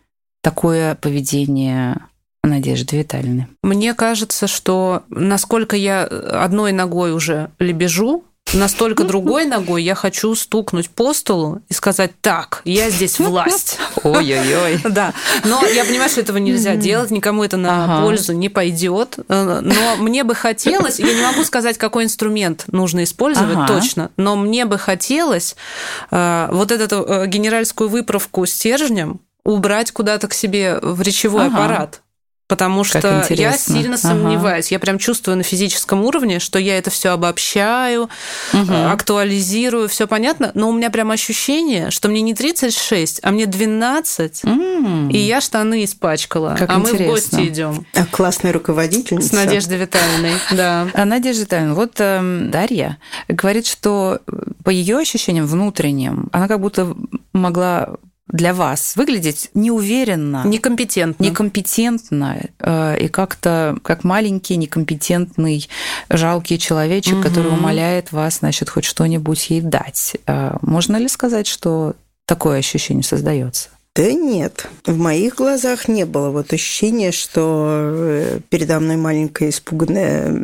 такое 0.47 0.95
поведение 0.95 2.07
Надежды 2.45 2.99
Витальевны? 2.99 3.49
Мне 3.65 3.95
кажется, 3.95 4.47
что 4.47 5.03
насколько 5.09 5.75
я 5.75 6.05
одной 6.05 6.71
ногой 6.71 7.13
уже 7.13 7.51
лебежу, 7.59 8.23
настолько 8.53 9.03
другой 9.03 9.47
ногой 9.47 9.83
я 9.83 9.97
хочу 9.97 10.33
стукнуть 10.37 10.89
по 10.89 11.13
столу 11.15 11.63
и 11.69 11.75
сказать, 11.75 12.13
так, 12.21 12.63
я 12.65 12.91
здесь 12.91 13.19
власть. 13.19 13.81
Ой-ой-ой. 14.05 14.79
Да, 14.89 15.15
но 15.43 15.67
я 15.67 15.85
понимаю, 15.85 16.09
что 16.09 16.21
этого 16.21 16.37
нельзя 16.37 16.77
делать, 16.77 17.11
никому 17.11 17.43
это 17.43 17.57
на 17.57 18.03
пользу 18.03 18.33
не 18.33 18.49
пойдет. 18.49 19.19
Но 19.27 19.97
мне 19.99 20.23
бы 20.23 20.37
хотелось, 20.37 21.01
я 21.01 21.13
не 21.13 21.23
могу 21.23 21.43
сказать, 21.43 21.77
какой 21.77 22.05
инструмент 22.05 22.67
нужно 22.69 23.03
использовать 23.03 23.67
точно, 23.67 24.13
но 24.17 24.37
мне 24.37 24.65
бы 24.65 24.79
хотелось 24.79 25.57
э, 26.13 26.49
вот 26.53 26.71
эту 26.71 27.03
э, 27.03 27.27
генеральскую 27.27 27.91
выправку 27.91 28.47
стержнем 28.47 29.19
убрать 29.47 29.91
куда-то 29.93 30.29
к 30.29 30.35
себе 30.35 30.79
в 30.83 31.01
речевой 31.03 31.47
Ага. 31.47 31.55
аппарат. 31.57 32.03
Потому 32.49 32.83
Как 32.85 32.87
что 33.01 33.09
я 33.09 33.23
интересно. 33.25 33.75
сильно 33.75 33.95
Ага. 33.97 34.09
сомневаюсь. 34.09 34.71
Я 34.71 34.79
прям 34.79 34.99
чувствую 35.01 35.37
на 35.37 35.43
физическом 35.43 36.05
уровне, 36.05 36.39
что 36.39 36.61
я 36.61 36.79
это 36.79 36.91
все 36.91 37.09
обобщаю, 37.09 38.09
э, 38.53 38.87
актуализирую, 38.93 39.89
все 39.89 40.07
понятно. 40.07 40.53
Но 40.55 40.69
у 40.69 40.73
меня 40.73 40.91
прям 40.91 41.11
ощущение, 41.11 41.91
что 41.91 42.09
мне 42.09 42.21
не 42.21 42.35
36, 42.35 43.19
а 43.25 43.33
мне 43.33 43.47
12, 43.47 44.43
М. 44.45 45.11
и 45.11 45.19
я 45.19 45.41
штаны 45.41 45.83
испачкала. 45.83 46.55
Как 46.57 46.71
а 46.71 46.79
мы 46.79 46.85
в 46.85 46.93
интересно. 46.93 47.07
гости 47.41 47.49
идем 47.49 47.85
А 47.95 48.05
классная 48.07 48.53
руководительница. 48.53 49.29
с 49.31 49.33
Надеждой 49.33 49.79
Витальевной. 49.79 50.35
Да. 50.53 50.87
А 50.95 51.05
Надежда 51.05 51.43
Витальевна, 51.43 51.75
вот 51.75 51.95
эм, 51.99 52.53
Дарья 52.53 52.99
говорит, 53.27 53.67
что 53.67 54.21
по 54.63 54.71
ее 54.71 54.99
ощущениям 54.99 55.47
внутренним, 55.47 56.29
она 56.31 56.47
как 56.47 56.61
будто 56.61 56.95
могла 57.33 57.95
для 58.29 58.53
вас 58.55 58.97
выглядеть 58.97 59.51
неуверенно, 59.55 60.43
Некомпетентно. 60.45 61.23
некомпетентно 61.23 62.41
э, 62.59 62.99
и 62.99 63.09
как-то 63.09 63.79
как 63.83 64.03
маленький, 64.05 64.57
некомпетентный, 64.57 65.69
жалкий 66.11 66.59
человечек, 66.59 67.15
Мгм. 67.15 67.23
который 67.23 67.53
умоляет 67.53 68.13
вас, 68.13 68.39
значит, 68.39 68.69
хоть 68.71 68.85
что-нибудь 68.85 69.51
ей 69.51 69.61
дать. 69.61 70.17
Э, 70.27 70.57
Можно 70.63 70.97
ли 70.97 71.09
сказать, 71.09 71.47
что 71.47 71.95
такое 72.27 72.59
ощущение 72.59 73.05
создается? 73.05 73.69
Да 73.95 74.13
нет. 74.13 74.69
В 74.85 74.99
моих 74.99 75.37
глазах 75.37 75.89
не 75.89 76.05
было 76.05 76.29
вот 76.31 76.53
ощущения, 76.53 77.13
что 77.13 77.67
э, 77.69 78.41
передо 78.51 78.79
мной 78.81 78.97
маленькая 78.97 79.49
испуганная 79.49 80.39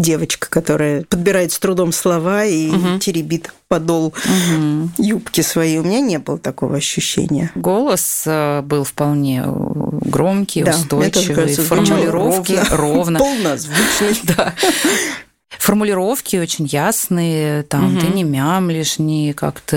девочка, 0.00 0.48
которая 0.48 1.04
подбирает 1.04 1.52
с 1.52 1.58
трудом 1.58 1.92
слова 1.92 2.44
и 2.44 2.68
Мгм. 2.70 2.98
теребит 3.00 3.52
подол 3.68 4.12
юбки 4.98 5.42
своей. 5.42 5.78
У 5.78 5.84
меня 5.84 6.00
не 6.00 6.18
было 6.18 6.38
такого 6.38 6.76
ощущения. 6.76 7.52
Голос 7.54 8.24
э, 8.26 8.62
был 8.62 8.84
вполне 8.84 9.44
э, 9.46 9.52
громкий, 10.02 10.64
Да, 10.64 10.72
устойчивый, 10.72 11.36
кажется, 11.36 11.62
формулировки 11.62 12.58
ровно. 12.70 12.76
ровно. 12.76 13.18
Полнозвучный. 13.20 14.20
Да. 14.36 14.54
формулировки 15.58 16.36
очень 16.36 16.66
ясные, 16.66 17.62
там 17.64 17.96
угу. 17.96 18.00
ты 18.00 18.06
не 18.08 18.24
мямлишь, 18.24 18.98
не 18.98 19.32
как-то 19.34 19.76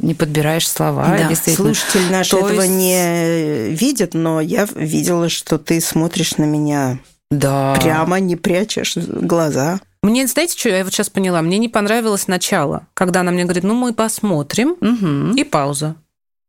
не 0.00 0.14
подбираешь 0.14 0.68
слова. 0.68 1.16
Да, 1.16 1.34
слушатель 1.34 2.10
наш 2.10 2.28
То 2.28 2.38
этого 2.38 2.62
есть... 2.62 2.72
не 2.74 3.70
видит, 3.74 4.14
но 4.14 4.40
я 4.40 4.66
видела, 4.74 5.28
что 5.28 5.58
ты 5.58 5.80
смотришь 5.80 6.36
на 6.36 6.44
меня 6.44 6.98
да. 7.38 7.74
прямо, 7.80 8.20
не 8.20 8.36
прячешь 8.36 8.96
глаза. 8.96 9.80
Мне, 10.02 10.26
знаете, 10.26 10.58
что 10.58 10.68
я 10.68 10.84
вот 10.84 10.92
сейчас 10.92 11.08
поняла? 11.08 11.40
Мне 11.40 11.58
не 11.58 11.68
понравилось 11.68 12.28
начало, 12.28 12.86
когда 12.92 13.20
она 13.20 13.30
мне 13.30 13.44
говорит, 13.44 13.64
ну 13.64 13.74
мы 13.74 13.94
посмотрим, 13.94 14.76
угу. 14.80 15.34
и 15.34 15.44
пауза. 15.44 15.96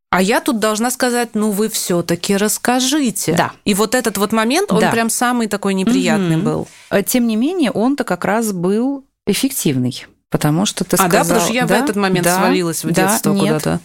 А 0.10 0.22
я 0.22 0.39
тут 0.39 0.60
должна 0.60 0.92
сказать, 0.92 1.30
ну 1.34 1.51
вы 1.51 1.70
все-таки 1.70 2.38
расскажите. 2.38 3.34
Да. 3.34 3.51
И 3.65 3.74
вот 3.74 3.96
этот 3.96 4.18
вот 4.18 4.32
момент, 4.32 4.72
он 4.72 4.80
да. 4.80 4.92
прям 4.92 5.10
самый 5.10 5.48
такой 5.48 5.74
неприятный 5.74 6.38
угу. 6.38 6.46
был. 6.46 6.68
Тем 7.06 7.27
не 7.27 7.36
менее, 7.36 7.72
он-то 7.72 8.04
как 8.04 8.25
раз 8.25 8.51
был 8.51 9.06
эффективный. 9.25 10.06
Потому 10.36 10.65
что 10.65 10.84
ты 10.84 10.98
а, 10.98 11.08
сказала... 11.08 11.22
А, 11.22 11.24
да, 11.24 11.24
потому 11.24 11.39
что 11.46 11.54
я 11.54 11.65
да, 11.65 11.80
в 11.80 11.84
этот 11.86 11.96
момент 11.96 12.25
да, 12.25 12.36
свалилась 12.36 12.84
в 12.84 12.92
детство 12.92 13.34
да, 13.34 13.39
куда-то. 13.39 13.80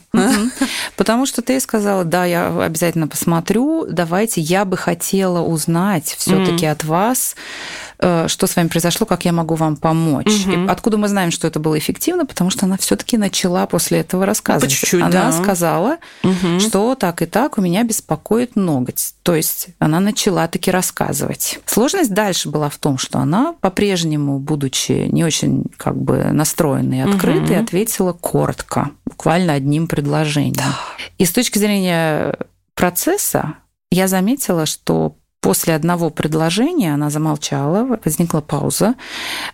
Потому 0.97 1.25
что 1.25 1.43
ты 1.43 1.61
сказала, 1.61 2.03
да, 2.03 2.25
я 2.25 2.49
обязательно 2.65 3.07
посмотрю, 3.07 3.87
давайте, 3.89 4.41
я 4.41 4.65
бы 4.65 4.77
хотела 4.77 5.43
узнать 5.43 6.13
все 6.19 6.45
таки 6.45 6.67
от 6.67 6.83
вас, 6.83 7.37
что 8.01 8.47
с 8.47 8.57
вами 8.57 8.69
произошло, 8.69 9.07
как 9.07 9.25
я 9.25 9.33
могу 9.33 9.55
вам 9.55 9.77
помочь. 9.77 10.47
Угу. 10.47 10.53
И 10.53 10.67
откуда 10.69 10.97
мы 10.97 11.09
знаем, 11.09 11.31
что 11.31 11.47
это 11.47 11.61
было 11.61 11.79
эффективно? 11.79 12.25
Потому 12.25 12.49
что 12.51 12.67
она 12.67 12.79
все-таки 12.79 13.19
начала 13.19 13.67
после 13.67 14.01
этого 14.01 14.25
рассказывать. 14.25 14.71
По 14.71 14.81
чуть-чуть, 14.81 15.03
она 15.03 15.11
да. 15.11 15.33
сказала, 15.33 15.99
угу. 16.23 16.61
что 16.61 16.95
так 16.95 17.21
и 17.23 17.27
так 17.27 17.59
у 17.59 17.61
меня 17.61 17.83
беспокоит 17.85 18.57
ноготь. 18.57 19.15
То 19.23 19.35
есть 19.35 19.69
она 19.79 20.01
начала 20.01 20.49
таки 20.49 20.71
рассказывать. 20.71 21.61
Сложность 21.67 22.15
дальше 22.15 22.49
была 22.49 22.71
в 22.71 22.79
том, 22.79 22.97
что 22.97 23.19
она 23.19 23.55
по-прежнему, 23.61 24.39
будучи 24.39 25.09
не 25.11 25.25
очень 25.25 25.67
как 25.77 25.97
бы 25.97 26.25
настроенной 26.33 26.99
и 26.99 27.03
открытой, 27.03 27.57
угу. 27.57 27.65
ответила 27.65 28.13
коротко, 28.13 28.91
буквально 29.05 29.53
одним 29.53 29.87
предложением. 29.87 30.55
Да. 30.55 30.79
И 31.19 31.25
с 31.27 31.33
точки 31.33 31.59
зрения 31.59 32.35
процесса 32.75 33.55
я 33.91 34.09
заметила, 34.09 34.67
что 34.67 35.17
После 35.41 35.75
одного 35.75 36.11
предложения 36.11 36.95
она 36.95 37.11
замолчала, 37.11 37.99
возникла 38.05 38.41
пауза, 38.41 38.95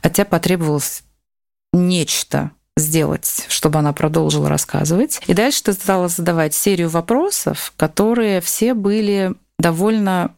от 0.02 0.14
тебя 0.14 0.24
потребовалось 0.24 1.04
нечто 1.72 2.50
сделать, 2.76 3.46
чтобы 3.48 3.78
она 3.78 3.92
продолжила 3.92 4.48
рассказывать. 4.48 5.20
И 5.26 5.34
дальше 5.34 5.64
ты 5.64 5.72
стала 5.72 6.08
задавать 6.08 6.54
серию 6.54 6.90
вопросов, 6.90 7.72
которые 7.76 8.40
все 8.40 8.74
были 8.74 9.34
довольно 9.58 10.34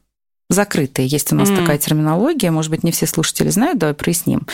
закрытые. 0.50 1.08
Есть 1.08 1.32
у 1.32 1.36
нас 1.36 1.50
mm. 1.50 1.56
такая 1.56 1.78
терминология, 1.78 2.50
может 2.50 2.70
быть, 2.70 2.84
не 2.84 2.90
все 2.90 3.06
слушатели 3.06 3.48
знают, 3.50 3.78
давай 3.78 3.94
проясним. 3.94 4.46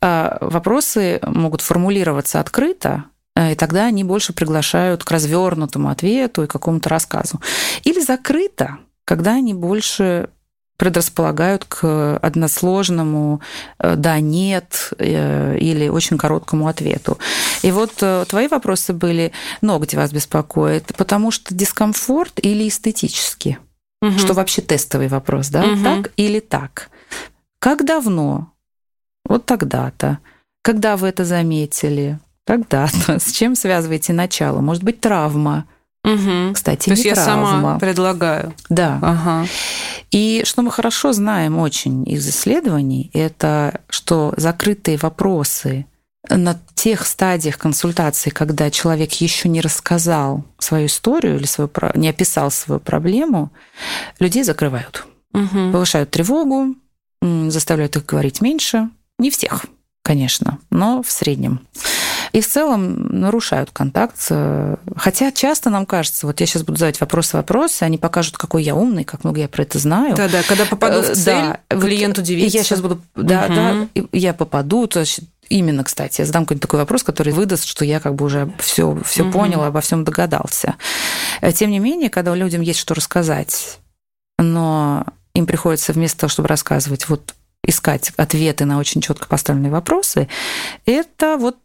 А, 0.00 0.38
вопросы 0.40 1.20
могут 1.22 1.60
формулироваться 1.60 2.40
открыто, 2.40 3.04
э, 3.36 3.52
и 3.52 3.54
тогда 3.54 3.86
они 3.86 4.02
больше 4.02 4.32
приглашают 4.32 5.04
к 5.04 5.10
развернутому 5.10 5.90
ответу 5.90 6.42
и 6.42 6.48
какому-то 6.48 6.88
рассказу. 6.88 7.40
Или 7.84 8.00
закрыто, 8.00 8.78
когда 9.08 9.36
они 9.36 9.54
больше 9.54 10.28
предрасполагают 10.76 11.64
к 11.64 12.18
односложному 12.18 13.40
э, 13.78 13.96
«да», 13.96 14.20
«нет» 14.20 14.92
э, 14.98 15.56
или 15.56 15.88
очень 15.88 16.18
короткому 16.18 16.68
ответу. 16.68 17.16
И 17.62 17.70
вот 17.72 17.94
э, 18.02 18.26
твои 18.28 18.48
вопросы 18.48 18.92
были, 18.92 19.32
ноготь 19.62 19.94
вас 19.94 20.12
беспокоит, 20.12 20.94
потому 20.98 21.30
что 21.30 21.54
дискомфорт 21.54 22.34
или 22.42 22.68
эстетически? 22.68 23.58
Угу. 24.02 24.18
Что 24.18 24.34
вообще 24.34 24.60
тестовый 24.60 25.08
вопрос, 25.08 25.48
да? 25.48 25.64
Угу. 25.64 25.82
Так 25.82 26.12
или 26.18 26.40
так? 26.40 26.90
Как 27.60 27.86
давно? 27.86 28.52
Вот 29.24 29.46
тогда-то. 29.46 30.18
Когда 30.60 30.98
вы 30.98 31.08
это 31.08 31.24
заметили? 31.24 32.18
Тогда-то. 32.44 33.18
С 33.18 33.32
чем 33.32 33.56
связываете 33.56 34.12
начало? 34.12 34.60
Может 34.60 34.82
быть, 34.82 35.00
травма? 35.00 35.64
Угу. 36.04 36.54
Кстати, 36.54 36.86
То 36.86 36.90
есть 36.92 37.04
я 37.04 37.14
травма. 37.14 37.50
сама 37.50 37.78
предлагаю. 37.78 38.54
Да. 38.68 38.98
Ага. 39.02 39.46
И 40.10 40.42
что 40.44 40.62
мы 40.62 40.70
хорошо 40.70 41.12
знаем 41.12 41.58
очень 41.58 42.08
из 42.08 42.26
исследований, 42.28 43.10
это 43.12 43.80
что 43.90 44.32
закрытые 44.36 44.96
вопросы 44.96 45.86
на 46.30 46.58
тех 46.74 47.06
стадиях 47.06 47.58
консультации, 47.58 48.30
когда 48.30 48.70
человек 48.70 49.12
еще 49.14 49.48
не 49.48 49.60
рассказал 49.60 50.44
свою 50.58 50.86
историю 50.86 51.36
или 51.36 51.46
свою, 51.46 51.70
не 51.94 52.08
описал 52.08 52.50
свою 52.50 52.80
проблему, 52.80 53.50
людей 54.18 54.44
закрывают. 54.44 55.06
Угу. 55.34 55.72
Повышают 55.72 56.10
тревогу, 56.10 56.74
заставляют 57.20 57.96
их 57.96 58.06
говорить 58.06 58.40
меньше. 58.40 58.88
Не 59.18 59.30
всех, 59.30 59.66
конечно, 60.02 60.58
но 60.70 61.02
в 61.02 61.10
среднем 61.10 61.60
и 62.32 62.40
в 62.40 62.48
целом 62.48 63.20
нарушают 63.20 63.70
контакт. 63.72 64.30
Хотя 64.96 65.32
часто 65.32 65.70
нам 65.70 65.86
кажется, 65.86 66.26
вот 66.26 66.40
я 66.40 66.46
сейчас 66.46 66.62
буду 66.62 66.78
задавать 66.78 67.00
вопросы-вопросы, 67.00 67.82
они 67.82 67.98
покажут, 67.98 68.36
какой 68.36 68.62
я 68.62 68.74
умный, 68.74 69.04
как 69.04 69.24
много 69.24 69.40
я 69.40 69.48
про 69.48 69.62
это 69.62 69.78
знаю. 69.78 70.16
Да-да, 70.16 70.42
когда 70.42 70.64
попаду 70.64 71.02
в 71.02 71.10
э, 71.10 71.14
цель, 71.14 71.56
да, 71.68 71.76
клиент 71.76 72.18
удивится. 72.18 72.56
Я 72.56 72.64
сейчас 72.64 72.80
буду, 72.80 73.00
да, 73.14 73.44
угу. 73.44 73.54
да, 73.54 74.08
я 74.12 74.34
попаду, 74.34 74.86
то 74.86 75.00
есть 75.00 75.20
Именно, 75.50 75.82
кстати, 75.82 76.20
я 76.20 76.26
задам 76.26 76.44
какой-нибудь 76.44 76.62
такой 76.62 76.80
вопрос, 76.80 77.02
который 77.02 77.32
выдаст, 77.32 77.64
что 77.64 77.82
я 77.84 78.00
как 78.00 78.14
бы 78.14 78.26
уже 78.26 78.52
все, 78.58 78.98
все 79.02 79.22
угу. 79.22 79.32
понял, 79.32 79.62
обо 79.62 79.80
всем 79.80 80.04
догадался. 80.04 80.74
Э, 81.40 81.52
тем 81.52 81.70
не 81.70 81.78
менее, 81.78 82.10
когда 82.10 82.34
людям 82.34 82.60
есть 82.60 82.78
что 82.78 82.94
рассказать, 82.94 83.78
но 84.38 85.06
им 85.34 85.46
приходится 85.46 85.92
вместо 85.92 86.20
того, 86.20 86.30
чтобы 86.30 86.48
рассказывать, 86.48 87.08
вот 87.08 87.34
искать 87.64 88.12
ответы 88.16 88.64
на 88.66 88.78
очень 88.78 89.00
четко 89.00 89.26
поставленные 89.26 89.72
вопросы, 89.72 90.28
это 90.84 91.36
вот 91.38 91.56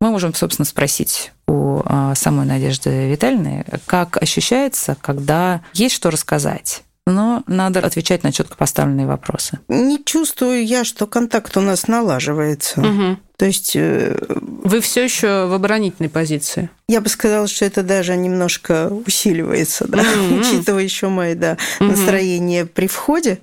мы 0.00 0.10
можем, 0.10 0.34
собственно, 0.34 0.66
спросить 0.66 1.32
у 1.46 1.82
а, 1.84 2.14
самой 2.14 2.46
Надежды 2.46 3.10
Витальевны, 3.10 3.64
как 3.86 4.16
ощущается, 4.22 4.96
когда 5.00 5.62
есть 5.74 5.94
что 5.94 6.10
рассказать, 6.10 6.82
но 7.06 7.42
надо 7.46 7.80
отвечать 7.80 8.22
на 8.22 8.32
четко 8.32 8.56
поставленные 8.56 9.06
вопросы. 9.06 9.58
Не 9.68 10.02
чувствую 10.02 10.64
я, 10.64 10.84
что 10.84 11.06
контакт 11.06 11.56
у 11.56 11.60
нас 11.60 11.88
налаживается. 11.88 12.80
Угу. 12.80 13.18
То 13.36 13.46
есть... 13.46 13.72
Э, 13.74 14.16
Вы 14.28 14.80
все 14.80 15.04
еще 15.04 15.46
в 15.46 15.54
оборонительной 15.54 16.10
позиции? 16.10 16.70
Я 16.88 17.00
бы 17.00 17.08
сказала, 17.08 17.46
что 17.48 17.64
это 17.64 17.82
даже 17.82 18.16
немножко 18.16 18.88
усиливается, 19.06 19.86
да, 19.88 20.02
mm-hmm. 20.02 20.40
учитывая 20.40 20.82
еще 20.82 21.08
мое 21.08 21.34
да, 21.34 21.54
mm-hmm. 21.54 21.86
настроение 21.86 22.66
при 22.66 22.86
входе, 22.86 23.40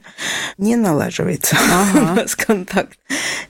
не 0.58 0.76
налаживается 0.76 1.58
ага. 1.72 2.12
у 2.12 2.16
нас 2.16 2.36
контакт. 2.36 2.98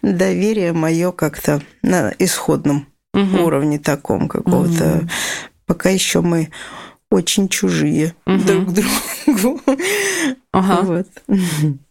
Доверие 0.01 0.73
мое 0.73 1.11
как-то 1.11 1.61
на 1.81 2.13
исходном 2.17 2.87
угу. 3.17 3.43
уровне 3.43 3.79
таком 3.79 4.27
какого-то. 4.27 4.99
Угу. 4.99 5.09
Пока 5.65 5.89
еще 5.89 6.21
мы 6.21 6.49
очень 7.09 7.49
чужие 7.49 8.15
угу. 8.25 8.39
друг 8.39 8.73
другу. 8.73 9.61
Ага. 10.51 10.81
Вот. 10.81 11.07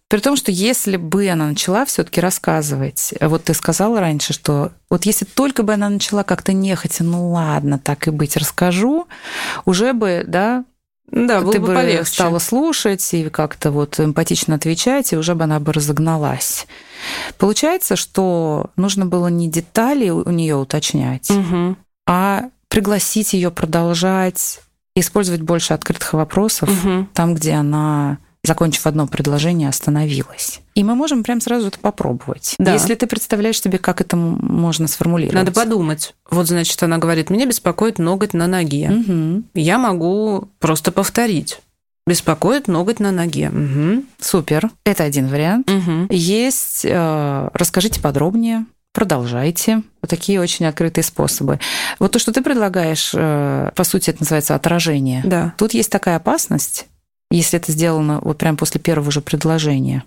При 0.08 0.20
том, 0.20 0.36
что 0.36 0.52
если 0.52 0.96
бы 0.96 1.28
она 1.28 1.48
начала 1.48 1.84
все-таки 1.84 2.20
рассказывать, 2.20 3.12
вот 3.20 3.44
ты 3.44 3.54
сказала 3.54 3.98
раньше, 3.98 4.32
что 4.32 4.70
вот 4.88 5.04
если 5.04 5.24
только 5.24 5.64
бы 5.64 5.74
она 5.74 5.88
начала 5.88 6.22
как-то 6.22 6.52
нехотя, 6.52 7.02
ну 7.02 7.32
ладно, 7.32 7.78
так 7.78 8.06
и 8.06 8.10
быть, 8.10 8.36
расскажу, 8.36 9.08
уже 9.64 9.92
бы, 9.92 10.22
да, 10.24 10.64
да, 11.10 11.40
было 11.40 11.52
ты 11.52 11.60
бы, 11.60 11.68
бы 11.68 11.74
полегче. 11.74 12.04
стала 12.04 12.38
слушать 12.38 13.14
и 13.14 13.28
как-то 13.28 13.70
вот 13.70 14.00
эмпатично 14.00 14.56
отвечать, 14.56 15.12
и 15.12 15.16
уже 15.16 15.34
бы 15.34 15.44
она 15.44 15.60
бы 15.60 15.72
разогналась. 15.72 16.66
Получается, 17.38 17.96
что 17.96 18.70
нужно 18.76 19.06
было 19.06 19.28
не 19.28 19.48
детали 19.48 20.10
у 20.10 20.30
нее 20.30 20.56
уточнять, 20.56 21.30
угу. 21.30 21.76
а 22.06 22.50
пригласить 22.68 23.32
ее 23.34 23.50
продолжать, 23.50 24.60
использовать 24.94 25.42
больше 25.42 25.74
открытых 25.74 26.12
вопросов 26.14 26.68
угу. 26.68 27.06
там, 27.12 27.34
где 27.34 27.52
она 27.52 28.18
закончив 28.46 28.86
одно 28.86 29.06
предложение, 29.06 29.68
остановилась. 29.68 30.60
И 30.74 30.84
мы 30.84 30.94
можем 30.94 31.22
прям 31.22 31.40
сразу 31.40 31.68
это 31.68 31.78
попробовать. 31.78 32.54
Да. 32.58 32.72
Если 32.72 32.94
ты 32.94 33.06
представляешь 33.06 33.60
себе, 33.60 33.78
как 33.78 34.00
это 34.00 34.16
можно 34.16 34.88
сформулировать. 34.88 35.34
Надо 35.34 35.52
подумать. 35.52 36.14
Вот, 36.30 36.46
значит, 36.46 36.82
она 36.82 36.98
говорит, 36.98 37.30
меня 37.30 37.46
беспокоит 37.46 37.98
ноготь 37.98 38.34
на 38.34 38.46
ноге. 38.46 38.90
Угу. 38.90 39.42
Я 39.54 39.78
могу 39.78 40.48
просто 40.58 40.92
повторить. 40.92 41.60
Беспокоит 42.06 42.68
ноготь 42.68 43.00
на 43.00 43.10
ноге. 43.10 43.50
Угу. 43.50 44.04
Супер. 44.20 44.70
Это 44.84 45.04
один 45.04 45.28
вариант. 45.28 45.68
Угу. 45.68 46.06
Есть, 46.10 46.84
э, 46.84 47.48
расскажите 47.52 48.00
подробнее, 48.00 48.64
продолжайте. 48.92 49.82
Вот 50.00 50.08
такие 50.08 50.40
очень 50.40 50.66
открытые 50.66 51.04
способы. 51.04 51.58
Вот 51.98 52.12
то, 52.12 52.18
что 52.18 52.32
ты 52.32 52.42
предлагаешь, 52.42 53.10
э, 53.14 53.70
по 53.74 53.84
сути, 53.84 54.10
это 54.10 54.20
называется 54.20 54.54
отражение. 54.54 55.22
Да. 55.24 55.54
Тут 55.58 55.74
есть 55.74 55.90
такая 55.90 56.16
опасность, 56.16 56.86
если 57.30 57.58
это 57.58 57.72
сделано 57.72 58.20
вот 58.22 58.38
прямо 58.38 58.56
после 58.56 58.80
первого 58.80 59.10
же 59.10 59.20
предложения, 59.20 60.04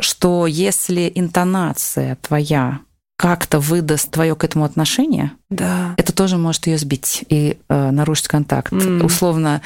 что 0.00 0.46
если 0.46 1.10
интонация 1.14 2.16
твоя 2.16 2.80
как-то 3.16 3.60
выдаст 3.60 4.10
твое 4.10 4.34
к 4.36 4.44
этому 4.44 4.64
отношение, 4.64 5.32
да. 5.48 5.94
это 5.96 6.12
тоже 6.12 6.36
может 6.36 6.66
ее 6.66 6.76
сбить 6.76 7.24
и 7.28 7.58
э, 7.68 7.90
нарушить 7.90 8.28
контакт. 8.28 8.72
Mm. 8.72 9.02
Условно, 9.04 9.62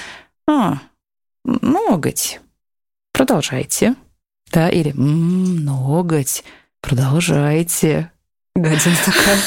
а, 0.46 0.78
ноготь, 1.44 2.40
продолжайте. 3.12 3.96
Да, 4.52 4.68
или 4.68 4.90
м-м, 4.90 5.64
ноготь, 5.64 6.44
Продолжайте. 6.80 8.10
Гадина 8.54 8.96
такая. 9.04 9.38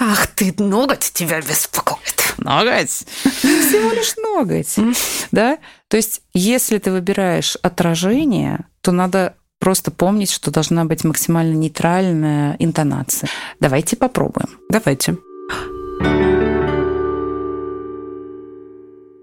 Ах 0.00 0.26
ты, 0.28 0.54
ноготь 0.58 1.10
тебя 1.12 1.40
беспокоит. 1.40 2.34
Ноготь? 2.38 2.90
Всего 3.24 3.90
лишь 3.92 4.14
ноготь. 4.16 4.76
Да? 5.32 5.58
То 5.88 5.96
есть, 5.96 6.20
если 6.34 6.78
ты 6.78 6.92
выбираешь 6.92 7.56
отражение, 7.62 8.66
то 8.82 8.92
надо 8.92 9.34
просто 9.58 9.90
помнить, 9.90 10.30
что 10.30 10.50
должна 10.50 10.84
быть 10.84 11.04
максимально 11.04 11.54
нейтральная 11.54 12.56
интонация. 12.58 13.28
Давайте 13.58 13.96
попробуем. 13.96 14.58
Давайте. 14.70 15.16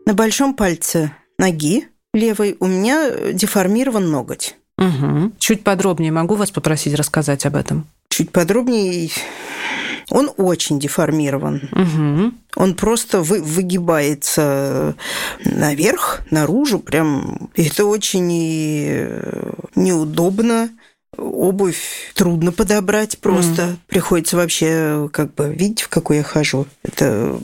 На 0.08 0.14
большом 0.14 0.54
пальце 0.56 1.16
ноги 1.38 1.88
левой 2.14 2.58
у 2.60 2.68
меня 2.68 3.32
деформирован 3.32 4.10
ноготь. 4.10 4.56
Угу. 4.78 5.34
Чуть 5.40 5.64
подробнее 5.64 6.12
могу 6.12 6.36
вас 6.36 6.52
попросить 6.52 6.96
рассказать 6.96 7.46
об 7.46 7.56
этом? 7.56 7.88
Чуть 8.10 8.32
подробнее. 8.32 9.10
Он 10.10 10.32
очень 10.38 10.80
деформирован. 10.80 11.70
Угу. 11.72 12.34
Он 12.56 12.74
просто 12.76 13.22
вы, 13.22 13.42
выгибается 13.42 14.96
наверх, 15.44 16.22
наружу, 16.32 16.80
прям. 16.80 17.50
Это 17.56 17.86
очень 17.86 18.28
неудобно. 19.76 20.70
Обувь 21.18 22.12
трудно 22.14 22.52
подобрать 22.52 23.20
просто. 23.20 23.62
Mm. 23.62 23.78
Приходится 23.88 24.36
вообще, 24.36 25.10
как 25.14 25.34
бы, 25.34 25.54
видите, 25.54 25.86
в 25.86 25.88
какой 25.88 26.18
я 26.18 26.24
хожу. 26.24 26.68
Это 26.84 27.40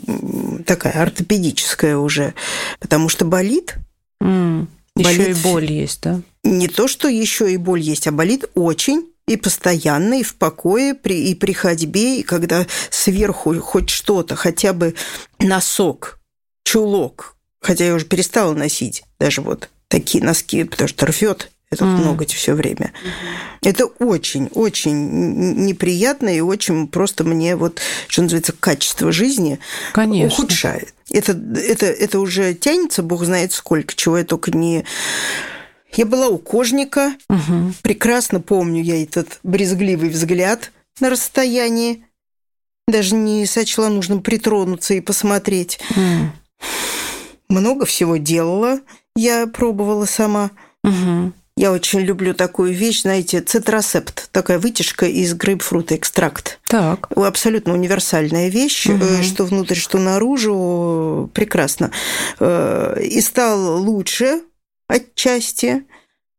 такая 0.66 0.92
ортопедическая 1.00 1.96
уже. 1.96 2.34
Потому 2.80 3.08
что 3.08 3.24
болит. 3.24 3.76
Mm. 4.22 4.66
Болит. 4.94 5.20
Еще 5.20 5.30
и 5.30 5.34
боль 5.42 5.72
есть, 5.72 6.02
да? 6.02 6.20
Не 6.44 6.68
то, 6.68 6.86
что 6.86 7.08
еще 7.08 7.50
и 7.50 7.56
боль 7.56 7.80
есть, 7.80 8.06
а 8.06 8.12
болит 8.12 8.44
очень 8.54 9.06
и 9.26 9.36
постоянно, 9.36 10.20
и 10.20 10.22
в 10.22 10.34
покое, 10.34 10.94
при, 10.94 11.30
и 11.30 11.34
при 11.34 11.52
ходьбе, 11.52 12.20
и 12.20 12.22
когда 12.22 12.66
сверху 12.90 13.58
хоть 13.60 13.90
что-то, 13.90 14.36
хотя 14.36 14.72
бы 14.72 14.94
носок, 15.38 16.18
чулок, 16.64 17.36
хотя 17.60 17.86
я 17.86 17.94
уже 17.94 18.04
перестала 18.04 18.54
носить 18.54 19.04
даже 19.18 19.40
вот 19.40 19.70
такие 19.88 20.24
носки, 20.24 20.64
потому 20.64 20.88
что 20.88 21.06
рвет 21.06 21.50
этот 21.70 21.86
mm. 21.86 22.04
ноготь 22.04 22.32
все 22.32 22.52
время. 22.52 22.92
Mm-hmm. 23.02 23.68
Это 23.68 23.86
очень-очень 23.86 25.64
неприятно 25.64 26.28
и 26.28 26.40
очень 26.40 26.86
просто 26.86 27.24
мне 27.24 27.56
вот, 27.56 27.80
что 28.08 28.22
называется, 28.22 28.52
качество 28.58 29.10
жизни 29.10 29.58
Конечно. 29.94 30.44
ухудшает. 30.44 30.92
Это, 31.10 31.32
это, 31.32 31.86
это 31.86 32.20
уже 32.20 32.54
тянется, 32.54 33.02
бог 33.02 33.24
знает 33.24 33.52
сколько, 33.52 33.94
чего 33.94 34.18
я 34.18 34.24
только 34.24 34.50
не... 34.50 34.84
Я 35.94 36.06
была 36.06 36.28
у 36.28 36.38
кожника, 36.38 37.14
угу. 37.28 37.72
прекрасно 37.82 38.40
помню 38.40 38.82
я 38.82 39.02
этот 39.02 39.40
брезгливый 39.42 40.08
взгляд 40.08 40.72
на 41.00 41.10
расстоянии. 41.10 42.04
Даже 42.88 43.14
не 43.14 43.46
сочла 43.46 43.88
нужным 43.88 44.22
притронуться 44.22 44.94
и 44.94 45.00
посмотреть. 45.00 45.78
Mm. 45.94 46.30
Много 47.48 47.86
всего 47.86 48.16
делала, 48.16 48.80
я 49.14 49.46
пробовала 49.46 50.04
сама. 50.04 50.50
Угу. 50.82 51.32
Я 51.56 51.70
очень 51.70 52.00
люблю 52.00 52.34
такую 52.34 52.72
вещь, 52.72 53.02
знаете, 53.02 53.40
цитросепт, 53.40 54.30
такая 54.32 54.58
вытяжка 54.58 55.06
из 55.06 55.34
грейпфрута, 55.34 55.96
экстракт. 55.96 56.58
Так. 56.66 57.08
Абсолютно 57.14 57.74
универсальная 57.74 58.48
вещь, 58.48 58.86
угу. 58.86 59.22
что 59.22 59.44
внутрь, 59.44 59.76
что 59.76 59.98
наружу, 59.98 61.30
прекрасно. 61.34 61.90
Э, 62.40 63.00
и 63.02 63.20
стал 63.20 63.82
лучше 63.82 64.40
отчасти, 64.92 65.84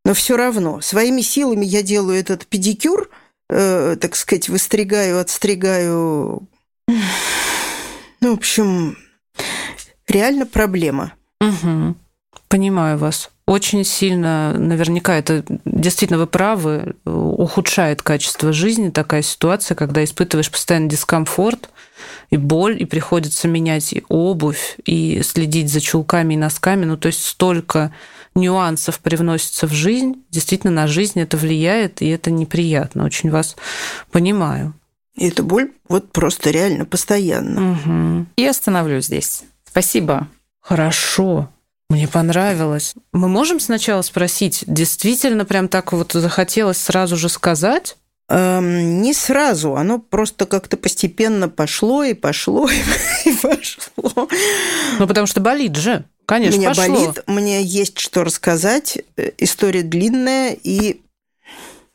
но 0.04 0.14
все 0.14 0.36
равно 0.36 0.80
своими 0.80 1.20
силами 1.20 1.64
я 1.64 1.82
делаю 1.82 2.18
этот 2.18 2.46
педикюр, 2.46 3.10
э, 3.50 3.96
так 4.00 4.16
сказать, 4.16 4.48
выстригаю, 4.48 5.18
отстригаю. 5.18 6.48
Ну, 6.86 8.30
в 8.30 8.38
общем, 8.38 8.96
реально 10.06 10.46
проблема. 10.46 11.14
Угу. 11.40 11.96
Понимаю 12.48 12.98
вас 12.98 13.30
очень 13.46 13.84
сильно, 13.84 14.54
наверняка 14.56 15.16
это 15.16 15.44
действительно 15.64 16.18
вы 16.18 16.26
правы, 16.26 16.96
ухудшает 17.04 18.00
качество 18.00 18.52
жизни 18.52 18.88
такая 18.88 19.22
ситуация, 19.22 19.74
когда 19.74 20.02
испытываешь 20.02 20.50
постоянно 20.50 20.88
дискомфорт 20.88 21.68
и 22.30 22.36
боль, 22.36 22.80
и 22.80 22.84
приходится 22.84 23.48
менять 23.48 23.92
и 23.92 24.02
обувь, 24.08 24.76
и 24.84 25.22
следить 25.22 25.70
за 25.70 25.80
чулками 25.80 26.34
и 26.34 26.38
носками. 26.38 26.84
Ну, 26.84 26.96
то 26.96 27.06
есть 27.06 27.24
столько 27.24 27.92
нюансов 28.34 29.00
привносится 29.00 29.66
в 29.66 29.72
жизнь. 29.72 30.24
Действительно, 30.30 30.72
на 30.72 30.86
жизнь 30.86 31.20
это 31.20 31.36
влияет, 31.36 32.02
и 32.02 32.08
это 32.08 32.30
неприятно. 32.30 33.04
Очень 33.04 33.30
вас 33.30 33.56
понимаю. 34.10 34.74
И 35.14 35.28
эта 35.28 35.42
боль 35.42 35.70
вот 35.88 36.10
просто 36.12 36.50
реально 36.50 36.84
постоянно. 36.84 37.72
Угу. 37.72 38.26
И 38.36 38.46
остановлюсь 38.46 39.06
здесь. 39.06 39.44
Спасибо. 39.64 40.28
Хорошо. 40.60 41.48
Мне 41.90 42.08
понравилось. 42.08 42.94
Мы 43.12 43.28
можем 43.28 43.60
сначала 43.60 44.02
спросить, 44.02 44.64
действительно 44.66 45.44
прям 45.44 45.68
так 45.68 45.92
вот 45.92 46.12
захотелось 46.12 46.78
сразу 46.78 47.16
же 47.16 47.28
сказать? 47.28 47.96
Эм, 48.28 49.02
не 49.02 49.12
сразу, 49.12 49.76
оно 49.76 49.98
просто 49.98 50.46
как-то 50.46 50.76
постепенно 50.78 51.48
пошло 51.48 52.02
и 52.04 52.14
пошло 52.14 52.68
и 52.70 53.32
пошло. 53.42 54.28
Ну, 54.98 55.06
потому 55.06 55.26
что 55.26 55.40
болит 55.40 55.76
же. 55.76 56.04
Конечно, 56.26 56.56
Меня 56.56 56.68
пошло. 56.70 56.84
болит, 56.86 57.22
мне 57.26 57.62
есть 57.62 57.98
что 57.98 58.24
рассказать. 58.24 58.98
Э, 59.18 59.30
история 59.36 59.82
длинная 59.82 60.56
и 60.62 61.02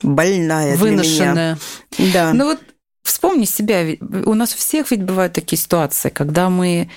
больная 0.04 0.76
Выношенная. 0.78 1.58
для 1.92 2.06
меня. 2.06 2.13
Да. 2.13 2.34
Ну 2.34 2.46
вот 2.46 2.60
вспомни 3.30 3.46
себя. 3.46 3.98
У 4.26 4.34
нас 4.34 4.54
у 4.54 4.58
всех 4.58 4.92
ведь 4.92 5.04
бывают 5.04 5.34
такие 5.34 5.60
ситуации, 5.60 6.10
когда 6.10 6.50
мы 6.50 6.89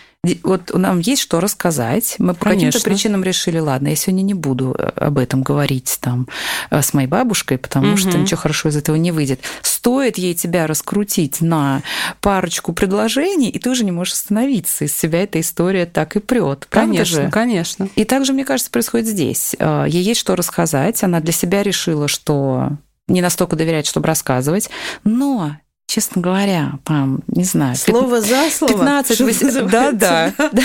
вот 0.44 0.70
нам 0.72 1.00
есть 1.00 1.20
что 1.20 1.40
рассказать. 1.40 2.14
Мы 2.18 2.34
по 2.34 2.50
каким-то 2.50 2.80
причинам 2.80 3.24
решили, 3.24 3.58
ладно, 3.58 3.88
я 3.88 3.96
сегодня 3.96 4.22
не 4.22 4.34
буду 4.34 4.72
э, 4.78 4.82
об 4.82 5.18
этом 5.18 5.42
говорить 5.42 5.98
там 6.00 6.28
э, 6.70 6.80
с 6.80 6.94
моей 6.94 7.08
бабушкой, 7.08 7.58
потому 7.58 7.88
угу. 7.88 7.96
что 7.96 8.16
ничего 8.16 8.38
хорошего 8.38 8.70
из 8.70 8.76
этого 8.76 8.94
не 8.94 9.10
выйдет. 9.10 9.40
Стоит 9.62 10.18
ей 10.18 10.34
тебя 10.34 10.68
раскрутить 10.68 11.40
на 11.40 11.82
парочку 12.20 12.72
предложений, 12.72 13.50
и 13.50 13.58
ты 13.58 13.68
уже 13.68 13.84
не 13.84 13.90
можешь 13.90 14.14
остановиться. 14.14 14.84
Из 14.84 14.96
себя 14.96 15.24
эта 15.24 15.40
история 15.40 15.86
так 15.86 16.14
и 16.14 16.20
прет. 16.20 16.66
Конечно, 16.70 17.22
же? 17.22 17.30
конечно. 17.30 17.88
И 17.96 18.04
также, 18.04 18.32
мне 18.32 18.44
кажется, 18.44 18.70
происходит 18.70 19.08
здесь. 19.08 19.56
Э, 19.58 19.86
ей 19.88 20.04
есть 20.04 20.20
что 20.20 20.36
рассказать. 20.36 21.02
Она 21.02 21.18
для 21.18 21.32
себя 21.32 21.64
решила, 21.64 22.06
что 22.06 22.70
не 23.08 23.20
настолько 23.20 23.56
доверяет, 23.56 23.86
чтобы 23.86 24.06
рассказывать, 24.06 24.70
но 25.02 25.56
честно 25.86 26.22
говоря, 26.22 26.78
там, 26.84 27.20
не 27.28 27.44
знаю... 27.44 27.76
Слово 27.76 28.20
5, 28.20 28.26
за 28.26 28.50
слово. 28.50 28.72
15, 28.78 29.20
18, 29.20 29.66
да, 29.66 29.92
да, 29.92 30.32
да. 30.52 30.62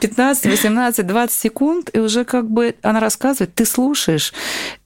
15, 0.00 0.46
18, 0.46 1.06
20 1.06 1.36
секунд, 1.36 1.90
и 1.92 1.98
уже 1.98 2.24
как 2.24 2.50
бы 2.50 2.74
она 2.82 3.00
рассказывает, 3.00 3.54
ты 3.54 3.64
слушаешь, 3.64 4.32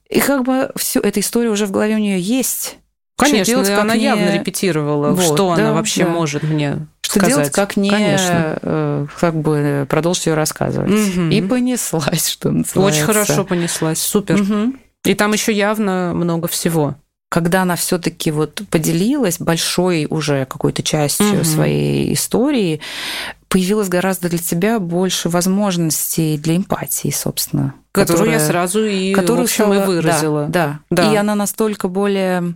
и 0.08 0.20
как 0.20 0.44
бы 0.44 0.70
всю 0.76 1.00
эту 1.00 1.20
историю 1.20 1.52
уже 1.52 1.66
в 1.66 1.70
голове 1.72 1.96
у 1.96 1.98
нее 1.98 2.20
есть. 2.20 2.78
Конечно, 3.16 3.44
делать, 3.44 3.70
она 3.70 3.96
не... 3.96 4.04
явно 4.04 4.34
репетировала, 4.34 5.10
вот, 5.10 5.24
что 5.24 5.54
да, 5.56 5.62
она 5.62 5.72
вообще 5.72 6.04
да. 6.04 6.10
может 6.10 6.42
мне 6.42 6.86
что 7.00 7.20
сказать. 7.20 7.28
делать, 7.28 7.52
как 7.52 7.76
не 7.76 7.90
Конечно. 7.90 8.58
Э, 8.62 9.06
как 9.20 9.34
бы 9.36 9.86
продолжить 9.88 10.26
ее 10.26 10.34
рассказывать. 10.34 10.90
Угу. 10.90 11.22
И 11.30 11.40
понеслась, 11.42 12.28
что 12.28 12.50
называется. 12.50 12.80
Очень 12.80 13.06
хорошо 13.06 13.44
понеслась, 13.44 14.00
супер. 14.00 14.40
Угу. 14.40 14.74
И 15.04 15.14
там 15.14 15.32
еще 15.32 15.52
явно 15.52 16.12
много 16.14 16.48
всего 16.48 16.96
когда 17.34 17.62
она 17.62 17.74
все-таки 17.74 18.30
вот 18.30 18.62
поделилась 18.70 19.40
большой 19.40 20.06
уже 20.08 20.44
какой-то 20.44 20.84
частью 20.84 21.38
угу. 21.38 21.44
своей 21.44 22.12
истории, 22.12 22.80
появилось 23.48 23.88
гораздо 23.88 24.28
для 24.28 24.38
тебя 24.38 24.78
больше 24.78 25.28
возможностей 25.28 26.38
для 26.38 26.54
эмпатии, 26.54 27.10
собственно. 27.10 27.74
Которую 27.90 28.18
которая, 28.18 28.38
я 28.38 28.46
сразу 28.46 28.84
и, 28.84 29.12
которую 29.12 29.48
в 29.48 29.50
общем, 29.50 29.64
стала, 29.64 29.82
и 29.82 29.84
выразила. 29.84 30.46
Да, 30.46 30.78
да, 30.90 31.02
да. 31.02 31.12
И 31.12 31.16
она 31.16 31.34
настолько 31.34 31.88
более 31.88 32.54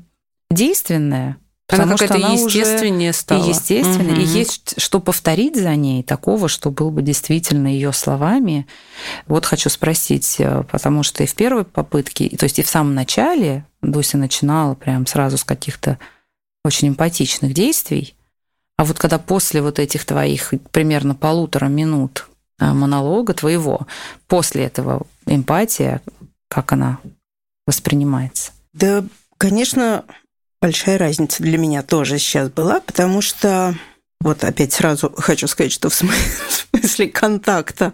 действенная, 0.49 1.39
Потому 1.69 1.91
она 1.91 1.97
что 1.99 2.15
она 2.15 2.33
естественнее 2.33 3.11
уже 3.11 3.19
стала. 3.19 3.45
И 3.45 3.49
естественно, 3.51 4.15
угу. 4.15 4.21
и 4.21 4.25
есть 4.25 4.81
что 4.81 5.01
повторить 5.01 5.55
за 5.55 5.77
ней, 5.77 6.03
такого, 6.03 6.49
что 6.49 6.71
было 6.71 6.89
бы 6.89 7.03
действительно 7.03 7.69
ее 7.69 7.93
словами. 7.93 8.67
Вот 9.27 9.45
хочу 9.45 9.69
спросить, 9.69 10.37
э, 10.39 10.65
потому 10.71 11.03
что 11.03 11.23
и 11.23 11.27
в 11.27 11.35
первой 11.35 11.65
попытке, 11.65 12.31
то 12.31 12.45
есть 12.45 12.59
и 12.59 12.63
в 12.63 12.69
самом 12.69 12.95
начале 12.95 13.67
Дуся 13.83 14.17
начинала 14.17 14.75
прям 14.75 15.07
сразу 15.07 15.37
с 15.37 15.45
каких-то 15.45 15.99
очень 16.65 16.89
эмпатичных 16.89 17.53
действий, 17.53 18.17
а 18.79 18.85
вот 18.85 18.99
когда 18.99 19.19
после 19.19 19.61
вот 19.61 19.79
этих 19.79 20.07
твоих 20.07 20.55
примерно 20.71 21.15
полутора 21.15 21.67
минут 21.67 22.29
э, 22.61 22.73
монолога 22.73 23.35
твоего, 23.35 23.87
после 24.27 24.65
этого 24.65 25.03
эмпатия, 25.27 26.01
как 26.49 26.73
она 26.73 26.99
воспринимается? 27.67 28.53
Да, 28.73 29.05
конечно, 29.37 30.05
большая 30.61 30.99
разница 30.99 31.43
для 31.43 31.59
меня 31.59 31.83
тоже 31.83 32.19
сейчас 32.19 32.51
была, 32.51 32.81
потому 32.81 33.21
что 33.21 33.75
вот 34.21 34.43
опять 34.45 34.73
сразу 34.73 35.13
хочу 35.17 35.47
сказать, 35.47 35.73
что 35.73 35.89
в 35.91 35.95
смысле 35.95 37.09
контакта 37.09 37.93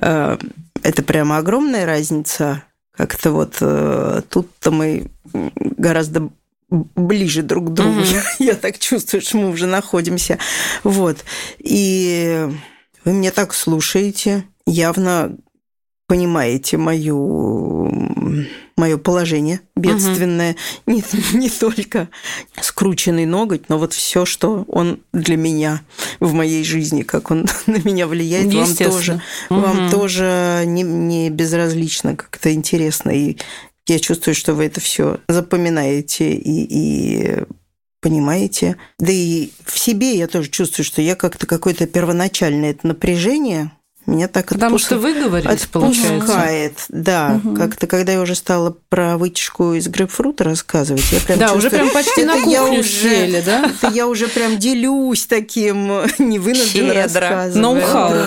э, 0.00 0.38
это 0.82 1.02
прямо 1.02 1.38
огромная 1.38 1.86
разница. 1.86 2.62
Как-то 2.96 3.32
вот 3.32 3.56
э, 3.60 4.22
тут-то 4.28 4.70
мы 4.70 5.10
гораздо 5.32 6.28
ближе 6.70 7.42
друг 7.42 7.70
к 7.70 7.74
другу. 7.74 8.00
Угу. 8.00 8.06
Я 8.38 8.54
так 8.54 8.78
чувствую, 8.78 9.20
что 9.20 9.36
мы 9.36 9.50
уже 9.50 9.66
находимся. 9.66 10.38
Вот. 10.84 11.18
И 11.58 12.48
вы 13.04 13.12
меня 13.12 13.30
так 13.30 13.54
слушаете, 13.54 14.44
явно 14.66 15.36
понимаете 16.06 16.76
мою, 16.76 17.90
мое 18.76 18.98
положение 18.98 19.60
бедственное. 19.76 20.56
Угу. 20.86 20.94
Не, 20.94 21.04
не 21.38 21.50
только 21.50 22.08
скрученный 22.60 23.26
ноготь, 23.26 23.68
но 23.68 23.78
вот 23.78 23.92
все, 23.92 24.24
что 24.24 24.64
он 24.68 25.00
для 25.12 25.36
меня 25.36 25.82
в 26.20 26.32
моей 26.34 26.64
жизни, 26.64 27.02
как 27.02 27.30
он 27.30 27.46
на 27.66 27.78
меня 27.78 28.06
влияет, 28.06 28.52
вам 28.52 28.74
тоже, 28.74 29.22
угу. 29.48 29.60
вам 29.60 29.90
тоже 29.90 30.64
не, 30.66 30.82
не 30.82 31.30
безразлично, 31.30 32.16
как-то 32.16 32.52
интересно. 32.52 33.10
И 33.10 33.38
я 33.86 33.98
чувствую, 33.98 34.34
что 34.34 34.54
вы 34.54 34.66
это 34.66 34.80
все 34.80 35.20
запоминаете 35.28 36.34
и, 36.34 36.66
и 36.68 37.44
понимаете. 38.00 38.76
Да 38.98 39.10
и 39.12 39.50
в 39.64 39.78
себе 39.78 40.16
я 40.16 40.26
тоже 40.26 40.50
чувствую, 40.50 40.84
что 40.84 41.00
я 41.00 41.14
как-то 41.14 41.46
какое-то 41.46 41.86
первоначальное 41.86 42.72
это 42.72 42.86
напряжение 42.86 43.72
меня 44.06 44.28
так 44.28 44.46
Потому 44.46 44.76
отпуск... 44.76 44.86
что 44.86 44.98
вы 44.98 45.14
говорите, 45.14 45.48
отпускает, 45.48 46.84
да. 46.88 47.40
Угу. 47.42 47.56
Как-то, 47.56 47.86
когда 47.86 48.12
я 48.12 48.20
уже 48.20 48.34
стала 48.34 48.76
про 48.88 49.16
вытяжку 49.16 49.74
из 49.74 49.88
грейпфрута 49.88 50.44
рассказывать, 50.44 51.04
я 51.12 51.20
прям 51.20 51.38
Да, 51.38 51.48
чувствую, 51.48 51.58
уже 51.58 51.70
прям 51.70 51.90
почти 51.90 52.24
на 52.24 52.34
кухню 52.34 52.52
я 52.52 52.64
уже, 52.64 53.42
да? 53.42 53.70
Это 53.82 53.94
я 53.94 54.06
уже 54.08 54.28
прям 54.28 54.58
делюсь 54.58 55.26
таким 55.26 55.86
невынужденно 56.18 56.94
рассказывать. 56.94 57.56
Ноу-хау. 57.56 58.26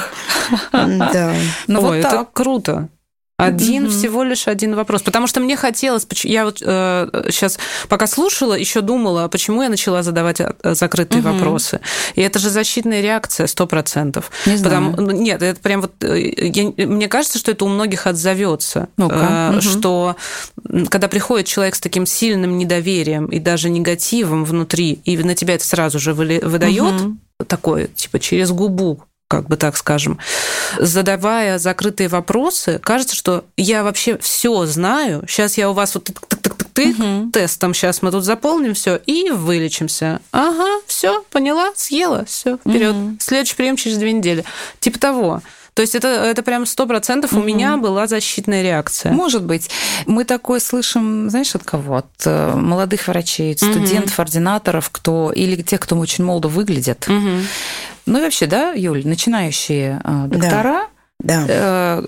Да. 0.72 1.36
Ну 1.68 1.82
вот 1.82 1.96
это 1.96 2.28
круто. 2.32 2.90
Один 3.38 3.86
mm-hmm. 3.86 3.90
всего 3.90 4.24
лишь 4.24 4.48
один 4.48 4.76
вопрос. 4.76 5.02
Потому 5.02 5.28
что 5.28 5.42
мне 5.42 5.58
хотелось, 5.58 6.08
я 6.24 6.46
вот 6.46 6.62
э, 6.66 7.26
сейчас 7.30 7.60
пока 7.90 8.08
слушала, 8.08 8.54
еще 8.54 8.80
думала, 8.80 9.28
почему 9.28 9.62
я 9.62 9.68
начала 9.68 10.04
задавать 10.04 10.40
э, 10.40 10.54
закрытые 10.64 11.22
mm-hmm. 11.22 11.34
вопросы. 11.34 11.82
И 12.16 12.22
это 12.22 12.40
же 12.40 12.50
защитная 12.50 13.02
реакция 13.02 13.48
сто 13.48 13.68
процентов. 13.68 14.32
Не 14.46 14.56
знаю. 14.56 14.96
Ну, 14.98 15.12
нет, 15.12 15.42
это 15.42 15.60
прям 15.60 15.82
вот 15.82 15.92
э, 16.02 16.32
я, 16.38 16.86
мне 16.86 17.10
кажется, 17.10 17.38
что 17.38 17.52
это 17.52 17.66
у 17.66 17.68
многих 17.68 18.08
отзовется, 18.08 18.88
ну 18.96 19.10
э, 19.10 19.14
mm-hmm. 19.14 19.62
что 19.62 20.16
когда 20.90 21.10
приходит 21.10 21.46
человек 21.46 21.76
с 21.76 21.82
таким 21.82 22.06
сильным 22.06 22.58
недоверием 22.58 23.26
и 23.26 23.40
даже 23.40 23.70
негативом 23.70 24.46
внутри, 24.46 25.02
и 25.04 25.18
на 25.18 25.36
тебя 25.36 25.56
это 25.56 25.66
сразу 25.66 26.00
же 26.00 26.14
выдает 26.14 26.42
mm-hmm. 26.42 27.46
такое, 27.48 27.88
типа 27.88 28.20
через 28.20 28.52
губу 28.52 29.04
как 29.28 29.48
бы 29.48 29.58
так 29.58 29.76
скажем, 29.76 30.20
задавая 30.80 31.58
закрытые 31.58 32.10
вопросы, 32.10 32.80
кажется, 32.80 33.16
что 33.16 33.46
я 33.58 33.84
вообще 33.84 34.18
все 34.20 34.66
знаю. 34.66 35.24
Сейчас 35.28 35.58
я 35.58 35.70
у 35.70 35.74
вас 35.74 35.96
вот 35.96 36.10
тык-тык-тык-тык, 36.10 37.24
угу. 37.24 37.32
тестом 37.32 37.74
сейчас 37.74 38.02
мы 38.02 38.12
тут 38.12 38.24
заполним 38.24 38.74
все 38.76 38.98
и 38.98 39.32
вылечимся. 39.32 40.22
Ага, 40.32 40.82
все, 40.86 41.24
поняла, 41.32 41.72
съела, 41.76 42.26
все, 42.26 42.58
вперед. 42.58 42.96
Угу. 42.96 43.18
Следующий 43.20 43.56
прием 43.56 43.76
через 43.78 43.98
две 43.98 44.12
недели. 44.12 44.46
Типа 44.80 45.00
того. 45.00 45.42
То 45.76 45.82
есть 45.82 45.94
это, 45.94 46.08
это 46.08 46.42
прям 46.42 46.66
сто 46.66 46.88
процентов 46.88 47.34
у 47.34 47.44
меня 47.44 47.76
была 47.76 48.08
защитная 48.08 48.64
реакция. 48.64 49.12
Может 49.12 49.44
быть. 49.44 49.70
Мы 50.06 50.24
такое 50.24 50.62
слышим, 50.62 51.30
знаешь, 51.30 51.54
от 51.54 51.64
кого? 51.64 51.98
От 51.98 52.08
э, 52.26 52.56
молодых 52.56 53.10
врачей, 53.10 53.56
студентов, 53.58 54.18
ординаторов, 54.18 54.90
кто 54.90 55.34
или 55.34 55.62
тех, 55.62 55.82
кто 55.82 55.98
очень 55.98 56.24
молодо 56.24 56.48
выглядят. 56.48 57.06
Ну 57.08 58.20
и 58.20 58.22
вообще, 58.22 58.46
да, 58.46 58.72
Юль, 58.72 59.06
начинающие 59.06 60.00
э, 60.02 60.28
доктора, 60.28 60.64
да. 60.64 60.88
Э, 61.24 62.04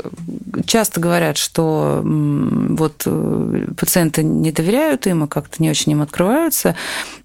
часто 0.66 1.00
говорят, 1.00 1.38
что 1.38 2.02
вот 2.04 3.04
э, 3.06 3.68
пациенты 3.78 4.24
не 4.24 4.52
доверяют 4.52 5.08
им 5.08 5.24
и 5.24 5.28
как-то 5.28 5.62
не 5.62 5.70
очень 5.70 5.94
им 5.94 6.02
открываются. 6.02 6.76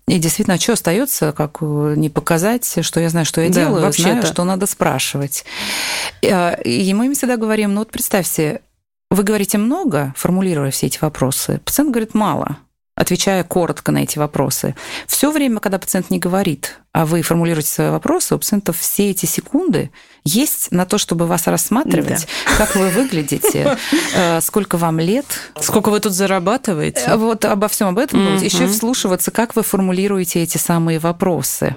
И 0.06 0.18
действительно, 0.18 0.58
что 0.58 0.72
остается, 0.72 1.32
как 1.32 1.60
не 1.60 2.08
показать, 2.08 2.84
что 2.84 3.00
я 3.00 3.08
знаю, 3.08 3.26
что 3.26 3.40
я 3.40 3.48
да, 3.48 3.54
делаю, 3.54 3.82
вообще 3.82 4.02
знаю, 4.02 4.22
что 4.22 4.44
надо 4.44 4.66
спрашивать. 4.66 5.44
И 6.22 6.92
мы 6.94 7.06
им 7.06 7.14
всегда 7.14 7.36
говорим, 7.36 7.74
ну 7.74 7.80
вот 7.80 7.90
представьте, 7.90 8.62
вы 9.10 9.22
говорите 9.22 9.58
много, 9.58 10.14
формулируя 10.16 10.70
все 10.70 10.86
эти 10.86 10.98
вопросы, 11.00 11.60
пациент 11.64 11.90
говорит 11.90 12.14
мало 12.14 12.58
отвечая 12.94 13.42
коротко 13.42 13.90
на 13.90 14.02
эти 14.02 14.18
вопросы. 14.18 14.74
Все 15.06 15.30
время, 15.30 15.60
когда 15.60 15.78
пациент 15.78 16.10
не 16.10 16.18
говорит, 16.18 16.78
а 16.92 17.06
вы 17.06 17.22
формулируете 17.22 17.68
свои 17.68 17.88
вопросы, 17.88 18.34
у 18.34 18.38
пациентов 18.38 18.78
все 18.78 19.10
эти 19.10 19.24
секунды 19.24 19.90
есть 20.24 20.70
на 20.72 20.84
то, 20.84 20.98
чтобы 20.98 21.26
вас 21.26 21.46
рассматривать, 21.46 22.26
да. 22.46 22.56
как 22.58 22.76
вы 22.76 22.90
выглядите, 22.90 23.78
э, 24.14 24.40
сколько 24.42 24.76
вам 24.76 25.00
лет. 25.00 25.24
Сколько 25.58 25.88
вы 25.88 26.00
тут 26.00 26.12
зарабатываете. 26.12 27.02
Э, 27.06 27.16
вот 27.16 27.46
обо 27.46 27.68
всем 27.68 27.88
об 27.88 27.98
этом 27.98 28.20
mm-hmm. 28.20 28.44
Еще 28.44 28.66
вслушиваться, 28.66 29.30
как 29.30 29.56
вы 29.56 29.62
формулируете 29.62 30.42
эти 30.42 30.58
самые 30.58 30.98
вопросы. 30.98 31.76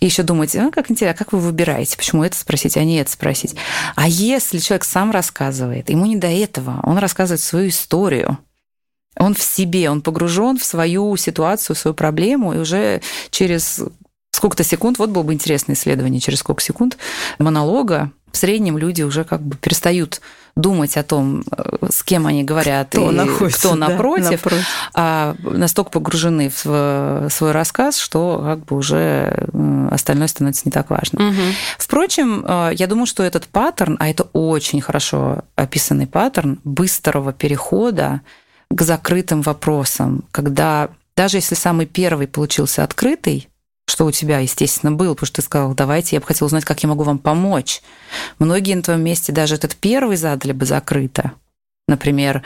И 0.00 0.06
еще 0.06 0.24
думать, 0.24 0.56
а, 0.56 0.70
как 0.70 0.90
интересно, 0.90 1.16
как 1.16 1.32
вы 1.32 1.38
выбираете, 1.38 1.96
почему 1.96 2.24
это 2.24 2.36
спросить, 2.36 2.76
а 2.76 2.84
не 2.84 2.96
это 2.96 3.10
спросить. 3.10 3.54
А 3.94 4.08
если 4.08 4.58
человек 4.58 4.84
сам 4.84 5.12
рассказывает, 5.12 5.88
ему 5.88 6.06
не 6.06 6.16
до 6.16 6.28
этого, 6.28 6.80
он 6.82 6.98
рассказывает 6.98 7.40
свою 7.40 7.68
историю, 7.68 8.38
он 9.16 9.34
в 9.34 9.42
себе, 9.42 9.90
он 9.90 10.02
погружен 10.02 10.58
в 10.58 10.64
свою 10.64 11.16
ситуацию, 11.16 11.76
в 11.76 11.78
свою 11.78 11.94
проблему, 11.94 12.54
и 12.54 12.58
уже 12.58 13.00
через 13.30 13.80
сколько-то 14.32 14.64
секунд, 14.64 14.98
вот 14.98 15.10
было 15.10 15.22
бы 15.22 15.32
интересное 15.32 15.76
исследование, 15.76 16.20
через 16.20 16.40
сколько 16.40 16.62
секунд 16.62 16.96
монолога 17.38 18.10
в 18.32 18.36
среднем 18.36 18.78
люди 18.78 19.02
уже 19.02 19.24
как 19.24 19.42
бы 19.42 19.56
перестают 19.56 20.20
думать 20.56 20.96
о 20.96 21.02
том, 21.02 21.44
э, 21.50 21.76
с 21.90 22.02
кем 22.02 22.26
они 22.26 22.44
говорят 22.44 22.88
кто 22.88 23.10
и 23.10 23.14
находится, 23.14 23.58
кто 23.58 23.74
напротив, 23.74 24.24
да, 24.24 24.30
напротив, 24.32 24.66
а 24.94 25.36
настолько 25.42 25.90
погружены 25.90 26.50
в 26.62 27.28
свой 27.30 27.52
рассказ, 27.52 27.98
что 27.98 28.40
как 28.42 28.64
бы 28.64 28.76
уже 28.76 29.48
остальное 29.90 30.28
становится 30.28 30.62
не 30.66 30.72
так 30.72 30.90
важно. 30.90 31.28
Угу. 31.28 31.42
Впрочем, 31.78 32.44
э, 32.46 32.70
я 32.74 32.86
думаю, 32.86 33.06
что 33.06 33.22
этот 33.22 33.46
паттерн, 33.46 33.96
а 34.00 34.08
это 34.08 34.24
очень 34.32 34.80
хорошо 34.80 35.44
описанный 35.56 36.06
паттерн 36.06 36.58
быстрого 36.64 37.32
перехода 37.32 38.22
к 38.74 38.82
закрытым 38.82 39.42
вопросам, 39.42 40.24
когда 40.30 40.90
даже 41.16 41.38
если 41.38 41.54
самый 41.54 41.86
первый 41.86 42.26
получился 42.26 42.84
открытый, 42.84 43.48
что 43.86 44.06
у 44.06 44.10
тебя, 44.10 44.38
естественно, 44.38 44.92
был, 44.92 45.14
потому 45.14 45.26
что 45.26 45.36
ты 45.36 45.42
сказал, 45.42 45.74
давайте, 45.74 46.16
я 46.16 46.20
бы 46.20 46.26
хотела 46.26 46.46
узнать, 46.46 46.64
как 46.64 46.82
я 46.82 46.88
могу 46.88 47.02
вам 47.02 47.18
помочь. 47.18 47.82
Многие 48.38 48.74
на 48.74 48.82
твоем 48.82 49.02
месте 49.02 49.32
даже 49.32 49.56
этот 49.56 49.76
первый 49.76 50.16
задали 50.16 50.52
бы 50.52 50.64
закрыто. 50.64 51.32
Например, 51.88 52.42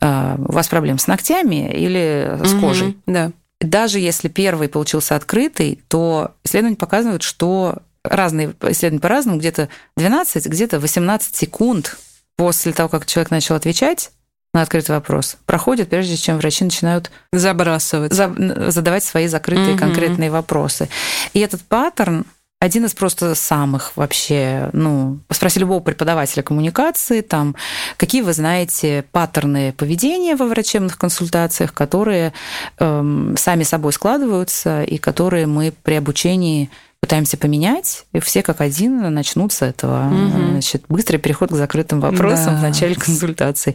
э, 0.00 0.36
у 0.38 0.52
вас 0.52 0.66
проблемы 0.68 0.98
с 0.98 1.06
ногтями 1.06 1.70
или 1.70 2.38
с 2.42 2.58
кожей. 2.58 2.88
Угу, 2.88 2.96
да. 3.06 3.32
Даже 3.60 4.00
если 4.00 4.28
первый 4.28 4.68
получился 4.68 5.14
открытый, 5.14 5.80
то 5.88 6.32
исследования 6.42 6.76
показывают, 6.76 7.22
что 7.22 7.78
разные 8.02 8.54
исследования 8.62 9.00
по-разному, 9.00 9.38
где-то 9.38 9.68
12, 9.96 10.46
где-то 10.46 10.80
18 10.80 11.36
секунд 11.36 11.98
после 12.36 12.72
того, 12.72 12.88
как 12.88 13.06
человек 13.06 13.30
начал 13.30 13.56
отвечать, 13.56 14.10
на 14.54 14.62
открытый 14.62 14.94
вопрос 14.94 15.36
проходит, 15.46 15.90
прежде 15.90 16.16
чем 16.16 16.38
врачи 16.38 16.64
начинают 16.64 17.10
забрасывать, 17.32 18.12
за, 18.12 18.32
задавать 18.70 19.04
свои 19.04 19.26
закрытые 19.26 19.72
угу. 19.72 19.78
конкретные 19.78 20.30
вопросы. 20.30 20.88
И 21.34 21.40
этот 21.40 21.62
паттерн 21.62 22.24
один 22.60 22.86
из 22.86 22.94
просто 22.94 23.36
самых 23.36 23.96
вообще, 23.96 24.70
ну, 24.72 25.20
спроси 25.30 25.60
любого 25.60 25.78
преподавателя 25.78 26.42
коммуникации, 26.42 27.20
там, 27.20 27.54
какие 27.96 28.22
вы 28.22 28.32
знаете 28.32 29.04
паттерны 29.12 29.72
поведения 29.72 30.34
во 30.34 30.46
врачебных 30.46 30.98
консультациях, 30.98 31.72
которые 31.72 32.32
эм, 32.78 33.36
сами 33.36 33.62
собой 33.62 33.92
складываются 33.92 34.82
и 34.82 34.98
которые 34.98 35.46
мы 35.46 35.72
при 35.84 35.94
обучении 35.94 36.68
пытаемся 37.00 37.36
поменять, 37.36 38.04
и 38.12 38.20
все 38.20 38.42
как 38.42 38.60
один 38.60 39.12
начнут 39.14 39.52
с 39.52 39.62
этого. 39.62 40.08
Угу. 40.08 40.50
Значит, 40.50 40.84
быстрый 40.88 41.18
переход 41.18 41.50
к 41.50 41.54
закрытым 41.54 42.00
вопросам 42.00 42.54
да. 42.54 42.58
в 42.58 42.62
начале 42.62 42.94
консультации. 42.94 43.74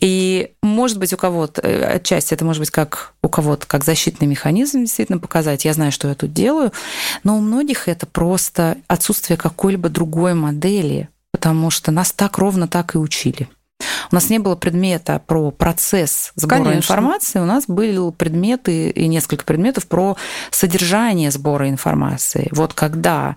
И, 0.00 0.52
может 0.62 0.98
быть, 0.98 1.12
у 1.12 1.16
кого-то, 1.16 1.62
э, 1.62 1.96
отчасти 1.96 2.34
это 2.34 2.44
может 2.44 2.60
быть 2.60 2.70
как 2.70 3.14
у 3.22 3.28
кого-то 3.28 3.66
как 3.66 3.84
защитный 3.84 4.26
механизм 4.26 4.80
действительно 4.80 5.18
показать, 5.18 5.64
я 5.64 5.72
знаю, 5.72 5.92
что 5.92 6.08
я 6.08 6.14
тут 6.14 6.32
делаю, 6.32 6.72
но 7.24 7.36
у 7.36 7.40
многих 7.40 7.88
это 7.88 8.06
просто 8.06 8.76
отсутствие 8.86 9.36
какой-либо 9.36 9.88
другой 9.88 10.34
модели, 10.34 11.08
потому 11.30 11.70
что 11.70 11.90
нас 11.90 12.12
так 12.12 12.38
ровно 12.38 12.68
так 12.68 12.94
и 12.94 12.98
учили. 12.98 13.48
У 14.10 14.14
нас 14.14 14.30
не 14.30 14.38
было 14.38 14.56
предмета 14.56 15.20
про 15.26 15.50
процесс 15.50 16.32
сбора 16.34 16.58
Конечно. 16.58 16.78
информации, 16.78 17.40
у 17.40 17.44
нас 17.44 17.64
были 17.66 18.10
предметы 18.12 18.90
и 18.90 19.06
несколько 19.06 19.44
предметов 19.44 19.86
про 19.86 20.16
содержание 20.50 21.30
сбора 21.30 21.68
информации. 21.68 22.48
Вот 22.52 22.74
когда 22.74 23.36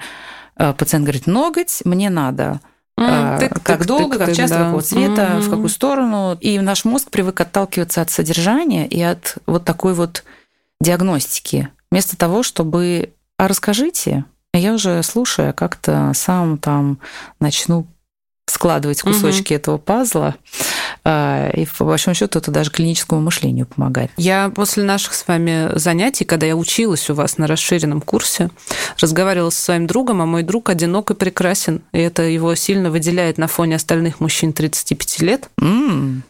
э, 0.58 0.73
пациент 0.73 1.06
говорит, 1.06 1.27
ноготь, 1.27 1.82
мне 1.86 2.10
надо 2.10 2.60
Mm, 2.99 3.39
тык, 3.39 3.63
как 3.63 3.80
тык, 3.80 3.88
долго, 3.88 4.17
тык, 4.17 4.27
как 4.27 4.36
часто, 4.36 4.58
да. 4.58 4.65
какого 4.65 4.82
цвета, 4.82 5.21
mm-hmm. 5.21 5.39
в 5.39 5.49
какую 5.49 5.69
сторону. 5.69 6.38
И 6.39 6.60
наш 6.60 6.86
мозг 6.86 7.10
привык 7.10 7.39
отталкиваться 7.39 8.01
от 8.01 8.12
содержания 8.12 8.86
и 8.86 9.01
от 9.01 9.38
вот 9.47 9.65
такой 9.65 9.93
вот 9.93 10.23
диагностики. 10.80 11.69
Вместо 11.89 12.15
того, 12.15 12.43
чтобы 12.43 13.13
а 13.38 13.47
расскажите, 13.47 14.25
я 14.54 14.73
уже 14.73 15.01
слушая 15.01 15.51
как-то 15.51 16.12
сам 16.13 16.60
там 16.60 16.99
начну 17.39 17.88
складывать 18.45 19.01
кусочки 19.01 19.54
угу. 19.54 19.60
этого 19.60 19.77
пазла, 19.77 20.36
А, 21.04 21.49
и 21.49 21.65
по 21.65 21.86
большому 21.86 22.13
счету 22.13 22.38
это 22.38 22.51
даже 22.51 22.69
клиническому 22.69 23.21
мышлению 23.21 23.65
помогает. 23.65 24.12
Я 24.17 24.51
после 24.54 24.84
наших 24.84 25.15
с 25.15 25.27
вами 25.27 25.71
занятий, 25.73 26.25
когда 26.25 26.45
я 26.45 26.56
училась 26.56 27.10
у 27.10 27.15
вас 27.15 27.39
на 27.39 27.47
расширенном 27.47 28.01
курсе, 28.01 28.51
разговаривала 28.99 29.49
со 29.49 29.63
своим 29.63 29.88
другом, 29.88 30.21
а 30.21 30.27
мой 30.27 30.43
друг 30.43 30.69
одинок 30.69 31.10
и 31.10 31.15
прекрасен. 31.15 31.82
И 31.91 31.97
это 31.97 32.21
его 32.23 32.54
сильно 32.54 32.91
выделяет 32.91 33.39
на 33.39 33.47
фоне 33.47 33.77
остальных 33.77 34.19
мужчин 34.19 34.54
35 34.54 35.21
лет. 35.21 35.49
Mm. 35.60 36.21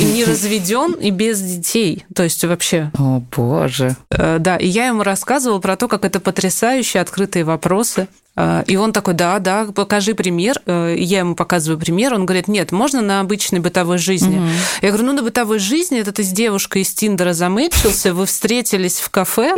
И 0.00 0.04
не 0.12 0.24
разведен 0.24 0.92
и 0.92 1.10
без 1.10 1.40
детей. 1.40 2.04
То 2.14 2.22
есть 2.22 2.44
вообще... 2.44 2.92
О, 2.98 3.22
боже. 3.34 3.96
Э, 4.10 4.36
да, 4.38 4.56
и 4.56 4.68
я 4.68 4.86
ему 4.86 5.02
рассказывала 5.02 5.58
про 5.58 5.76
то, 5.76 5.88
как 5.88 6.04
это 6.04 6.20
потрясающие 6.20 7.00
открытые 7.00 7.44
вопросы. 7.44 8.06
Э, 8.36 8.62
и 8.66 8.76
он 8.76 8.92
такой, 8.92 9.14
да, 9.14 9.38
да, 9.38 9.66
покажи 9.66 10.14
пример. 10.14 10.60
Э, 10.66 10.94
я 10.96 11.20
ему 11.20 11.34
показываю 11.34 11.78
пример. 11.78 12.14
Он 12.14 12.26
говорит, 12.26 12.48
нет, 12.48 12.72
можно 12.72 13.00
на 13.00 13.20
обычной 13.20 13.60
бытовой 13.60 13.98
жизни. 13.98 14.38
Угу. 14.38 14.48
Я 14.82 14.88
говорю, 14.88 15.06
ну 15.06 15.12
на 15.12 15.22
бытовой 15.22 15.58
жизни 15.58 16.00
это 16.00 16.12
ты 16.12 16.22
с 16.22 16.28
девушкой 16.28 16.82
из 16.82 16.92
Тиндера 16.92 17.32
замечился, 17.32 18.14
вы 18.14 18.26
встретились 18.26 19.00
в 19.00 19.10
кафе, 19.10 19.54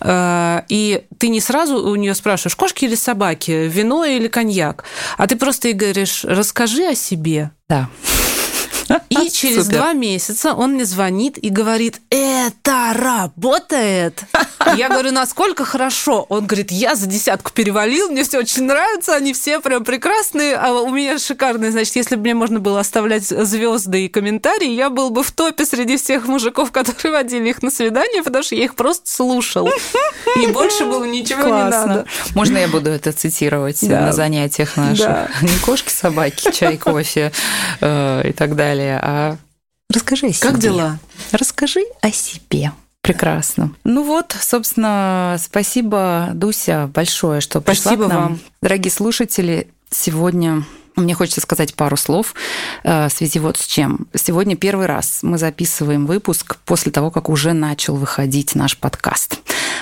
э, 0.00 0.62
и 0.68 1.04
ты 1.18 1.28
не 1.28 1.40
сразу 1.40 1.78
у 1.78 1.94
нее 1.94 2.14
спрашиваешь, 2.14 2.56
кошки 2.56 2.84
или 2.84 2.94
собаки, 2.94 3.68
вино 3.68 4.04
или 4.04 4.28
коньяк, 4.28 4.84
а 5.16 5.26
ты 5.26 5.36
просто 5.36 5.68
ей 5.68 5.74
говоришь, 5.74 6.24
расскажи 6.24 6.86
о 6.86 6.94
себе. 6.94 7.50
Да. 7.68 7.88
И 9.08 9.30
через 9.30 9.64
Супер. 9.64 9.78
два 9.78 9.92
месяца 9.92 10.54
он 10.54 10.72
мне 10.72 10.84
звонит 10.84 11.38
и 11.38 11.48
говорит, 11.50 12.00
это 12.10 12.92
работает. 12.94 14.24
Я 14.76 14.88
говорю, 14.88 15.12
насколько 15.12 15.64
хорошо? 15.64 16.26
Он 16.28 16.46
говорит, 16.46 16.70
я 16.70 16.94
за 16.94 17.06
десятку 17.06 17.52
перевалил, 17.52 18.10
мне 18.10 18.24
все 18.24 18.38
очень 18.38 18.64
нравится, 18.64 19.14
они 19.14 19.32
все 19.32 19.60
прям 19.60 19.84
прекрасные, 19.84 20.54
а 20.56 20.72
у 20.72 20.90
меня 20.90 21.18
шикарные. 21.18 21.70
Значит, 21.70 21.96
если 21.96 22.16
бы 22.16 22.22
мне 22.22 22.34
можно 22.34 22.60
было 22.60 22.80
оставлять 22.80 23.24
звезды 23.24 24.06
и 24.06 24.08
комментарии, 24.08 24.70
я 24.70 24.90
был 24.90 25.10
бы 25.10 25.22
в 25.22 25.30
топе 25.32 25.64
среди 25.64 25.96
всех 25.96 26.26
мужиков, 26.26 26.72
которые 26.72 27.12
водили 27.12 27.48
их 27.48 27.62
на 27.62 27.70
свидание, 27.70 28.22
потому 28.22 28.42
что 28.42 28.54
я 28.54 28.64
их 28.64 28.74
просто 28.74 29.08
слушал. 29.10 29.68
И 30.36 30.46
больше 30.48 30.84
было 30.84 31.04
ничего 31.04 31.42
Классно. 31.42 31.64
не 31.64 31.70
надо. 31.70 32.04
Можно 32.34 32.58
я 32.58 32.68
буду 32.68 32.90
это 32.90 33.12
цитировать 33.12 33.78
да. 33.88 34.00
на 34.00 34.12
занятиях 34.12 34.76
наших? 34.76 35.06
Да. 35.06 35.28
Не 35.42 35.58
кошки, 35.64 35.90
собаки, 35.90 36.50
чай, 36.52 36.76
кофе 36.76 37.32
э, 37.80 38.28
и 38.28 38.32
так 38.32 38.56
далее 38.56 38.79
далее, 38.80 38.98
а 39.02 39.36
расскажи 39.92 40.26
о 40.26 40.32
себе. 40.32 40.48
Как 40.48 40.58
дела? 40.58 40.98
Расскажи 41.32 41.80
о 42.00 42.10
себе. 42.10 42.72
Прекрасно. 43.02 43.72
Ну 43.84 44.04
вот, 44.04 44.36
собственно, 44.38 45.36
спасибо, 45.40 46.30
Дуся, 46.34 46.88
большое, 46.92 47.40
что 47.40 47.60
пришла 47.60 47.92
спасибо 47.92 48.04
к 48.04 48.08
нам. 48.08 48.22
вам. 48.22 48.40
Дорогие 48.60 48.92
слушатели, 48.92 49.68
сегодня 49.90 50.64
мне 50.96 51.14
хочется 51.14 51.40
сказать 51.40 51.74
пару 51.74 51.96
слов 51.96 52.34
э, 52.82 53.08
в 53.08 53.12
связи 53.12 53.38
вот 53.38 53.56
с 53.56 53.66
чем. 53.66 54.06
Сегодня 54.14 54.56
первый 54.56 54.86
раз 54.86 55.20
мы 55.22 55.38
записываем 55.38 56.06
выпуск 56.06 56.56
после 56.64 56.92
того, 56.92 57.10
как 57.10 57.28
уже 57.28 57.52
начал 57.52 57.96
выходить 57.96 58.54
наш 58.54 58.76
подкаст. 58.76 59.40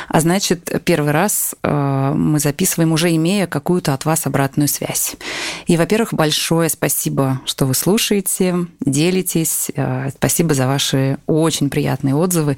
А 0.08 0.20
значит, 0.20 0.82
первый 0.84 1.12
раз 1.12 1.54
э, 1.62 2.12
мы 2.14 2.38
записываем, 2.38 2.92
уже 2.92 3.14
имея 3.14 3.46
какую-то 3.46 3.94
от 3.94 4.04
вас 4.04 4.26
обратную 4.26 4.68
связь. 4.68 5.16
И, 5.66 5.76
во-первых, 5.76 6.14
большое 6.14 6.68
спасибо, 6.68 7.40
что 7.44 7.66
вы 7.66 7.74
слушаете, 7.74 8.66
делитесь. 8.80 9.70
Э, 9.74 10.10
спасибо 10.14 10.54
за 10.54 10.66
ваши 10.66 11.18
очень 11.26 11.70
приятные 11.70 12.14
отзывы. 12.14 12.56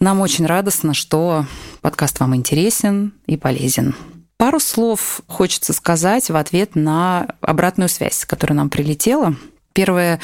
Нам 0.00 0.20
очень 0.20 0.46
радостно, 0.46 0.92
что 0.92 1.46
подкаст 1.80 2.20
вам 2.20 2.36
интересен 2.36 3.12
и 3.26 3.36
полезен. 3.36 3.94
Пару 4.38 4.60
слов 4.60 5.22
хочется 5.26 5.72
сказать 5.72 6.28
в 6.28 6.36
ответ 6.36 6.74
на 6.74 7.26
обратную 7.40 7.88
связь, 7.88 8.26
которая 8.26 8.56
нам 8.56 8.68
прилетела. 8.68 9.34
Первая 9.72 10.20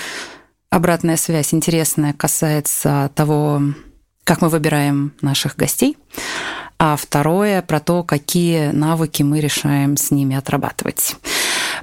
обратная 0.69 1.17
связь 1.17 1.55
интересная 1.55 2.13
касается 2.13 3.11
того, 3.15 3.63
как 4.25 4.43
мы 4.43 4.51
выбираем 4.51 5.13
наших 5.23 5.57
гостей, 5.57 5.97
а 6.79 6.97
второе 6.97 7.63
про 7.63 7.81
то, 7.81 8.03
какие 8.05 8.71
навыки 8.71 9.23
мы 9.23 9.41
решаем 9.41 9.97
с 9.97 10.11
ними 10.11 10.37
отрабатывать. 10.37 11.17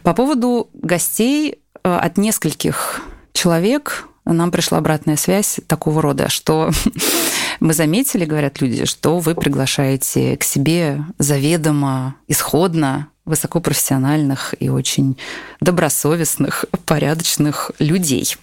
По 0.04 0.14
поводу 0.14 0.70
гостей 0.74 1.60
э, 1.84 1.96
от 1.96 2.18
нескольких 2.18 3.02
человек 3.34 4.08
нам 4.26 4.52
пришла 4.52 4.78
обратная 4.78 5.16
связь 5.16 5.60
такого 5.68 6.02
рода, 6.02 6.30
что 6.30 6.72
мы 7.60 7.74
заметили, 7.74 8.26
говорят 8.26 8.62
люди, 8.62 8.86
что 8.86 9.20
вы 9.20 9.36
приглашаете 9.36 10.38
к 10.38 10.44
себе 10.44 11.04
заведомо, 11.18 12.16
исходно 12.28 13.08
высокопрофессиональных 13.26 14.56
и 14.60 14.70
очень 14.70 15.18
добросовестных, 15.62 16.66
порядочных 16.86 17.72
людей. 17.80 18.36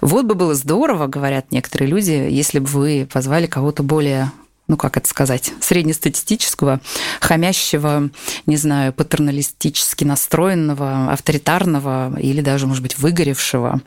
Вот 0.00 0.26
бы 0.26 0.34
было 0.34 0.54
здорово, 0.54 1.06
говорят 1.06 1.52
некоторые 1.52 1.88
люди, 1.88 2.10
если 2.10 2.58
бы 2.58 2.66
вы 2.66 3.08
позвали 3.10 3.46
кого-то 3.46 3.82
более 3.82 4.32
ну 4.68 4.76
как 4.76 4.96
это 4.96 5.08
сказать, 5.08 5.52
среднестатистического, 5.60 6.80
хамящего, 7.20 8.10
не 8.46 8.56
знаю, 8.56 8.92
патерналистически 8.92 10.02
настроенного, 10.02 11.12
авторитарного 11.12 12.18
или 12.18 12.40
даже, 12.40 12.66
может 12.66 12.82
быть, 12.82 12.98
выгоревшего. 12.98 13.80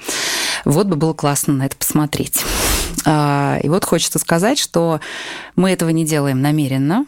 Вот 0.64 0.88
бы 0.88 0.96
было 0.96 1.14
классно 1.14 1.54
на 1.54 1.66
это 1.66 1.76
посмотреть. 1.76 2.46
А, 3.06 3.60
и 3.62 3.70
вот 3.70 3.86
хочется 3.86 4.20
сказать, 4.20 4.60
что 4.60 5.00
мы 5.56 5.72
этого 5.72 5.90
не 5.90 6.06
делаем 6.06 6.42
намеренно, 6.42 7.06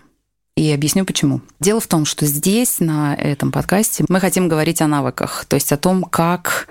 и 0.56 0.72
объясню 0.72 1.06
почему. 1.06 1.42
Дело 1.60 1.80
в 1.80 1.88
том, 1.88 2.06
что 2.06 2.26
здесь, 2.26 2.80
на 2.80 3.16
этом 3.16 3.52
подкасте, 3.52 4.06
мы 4.10 4.20
хотим 4.20 4.48
говорить 4.48 4.82
о 4.82 4.88
навыках, 4.88 5.46
то 5.46 5.56
есть 5.56 5.72
о 5.72 5.78
том, 5.78 6.04
как 6.04 6.68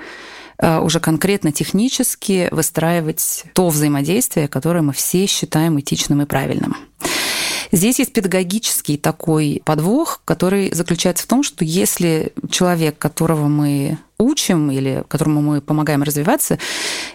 Э, 0.61 0.79
уже 0.79 1.01
конкретно 1.01 1.53
технически 1.53 2.49
выстраивать 2.51 3.45
то 3.55 3.69
взаимодействие, 3.71 4.47
которое 4.47 4.83
мы 4.83 4.93
все 4.93 5.27
считаем 5.27 5.81
этичным 5.81 6.21
и 6.21 6.27
правильным. 6.27 6.77
Здесь 7.73 7.99
есть 7.99 8.13
педагогический 8.13 8.99
такой 8.99 9.63
подвох, 9.65 10.21
который 10.25 10.73
заключается 10.75 11.25
в 11.25 11.29
том, 11.29 11.43
что 11.43 11.65
если 11.65 12.33
человек, 12.51 12.99
которого 12.99 13.49
мы 13.49 13.99
учим 14.21 14.71
или 14.71 15.05
которому 15.09 15.43
мы 15.43 15.61
помогаем 15.61 16.03
развиваться, 16.03 16.59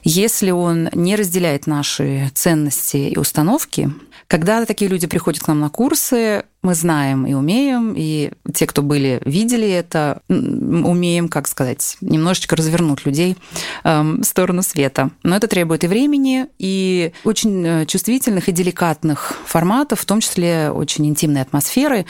если 0.03 0.51
он 0.51 0.89
не 0.93 1.15
разделяет 1.15 1.67
наши 1.67 2.29
ценности 2.33 2.97
и 2.97 3.17
установки, 3.17 3.91
когда 4.27 4.65
такие 4.65 4.89
люди 4.89 5.07
приходят 5.07 5.43
к 5.43 5.47
нам 5.47 5.59
на 5.59 5.69
курсы, 5.69 6.45
мы 6.65 6.73
знаем 6.73 7.27
и 7.27 7.33
умеем, 7.33 7.93
и 7.95 8.31
те, 8.53 8.65
кто 8.65 8.81
были, 8.81 9.21
видели 9.23 9.69
это, 9.69 10.21
умеем, 10.27 11.29
как 11.29 11.47
сказать, 11.47 11.95
немножечко 12.01 12.55
развернуть 12.55 13.05
людей 13.05 13.37
эм, 13.83 14.21
в 14.21 14.25
сторону 14.25 14.63
света. 14.63 15.11
Но 15.21 15.35
это 15.35 15.47
требует 15.47 15.83
и 15.83 15.87
времени, 15.87 16.47
и 16.57 17.13
очень 17.23 17.65
э, 17.65 17.85
чувствительных 17.85 18.49
и 18.49 18.51
деликатных 18.51 19.33
форматов, 19.45 19.99
в 19.99 20.05
том 20.05 20.21
числе 20.21 20.71
очень 20.71 21.05
интимной 21.05 21.41
атмосферы, 21.41 22.07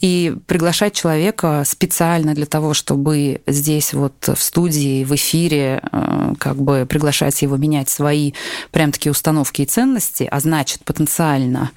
и 0.00 0.36
приглашать 0.46 0.92
человека 0.92 1.62
специально 1.64 2.34
для 2.34 2.46
того, 2.46 2.74
чтобы 2.74 3.40
здесь 3.46 3.94
вот 3.94 4.28
в 4.28 4.40
студии, 4.42 5.04
в 5.04 5.14
эфире, 5.14 5.80
э, 5.90 6.34
как 6.38 6.56
бы 6.56 6.84
приглашать 6.86 7.40
его 7.40 7.56
менять 7.56 7.88
свои 7.88 8.32
прям 8.70 8.92
такие 8.92 9.12
установки 9.12 9.62
и 9.62 9.66
ценности, 9.66 10.28
а 10.30 10.40
значит 10.40 10.84
потенциально 10.84 11.70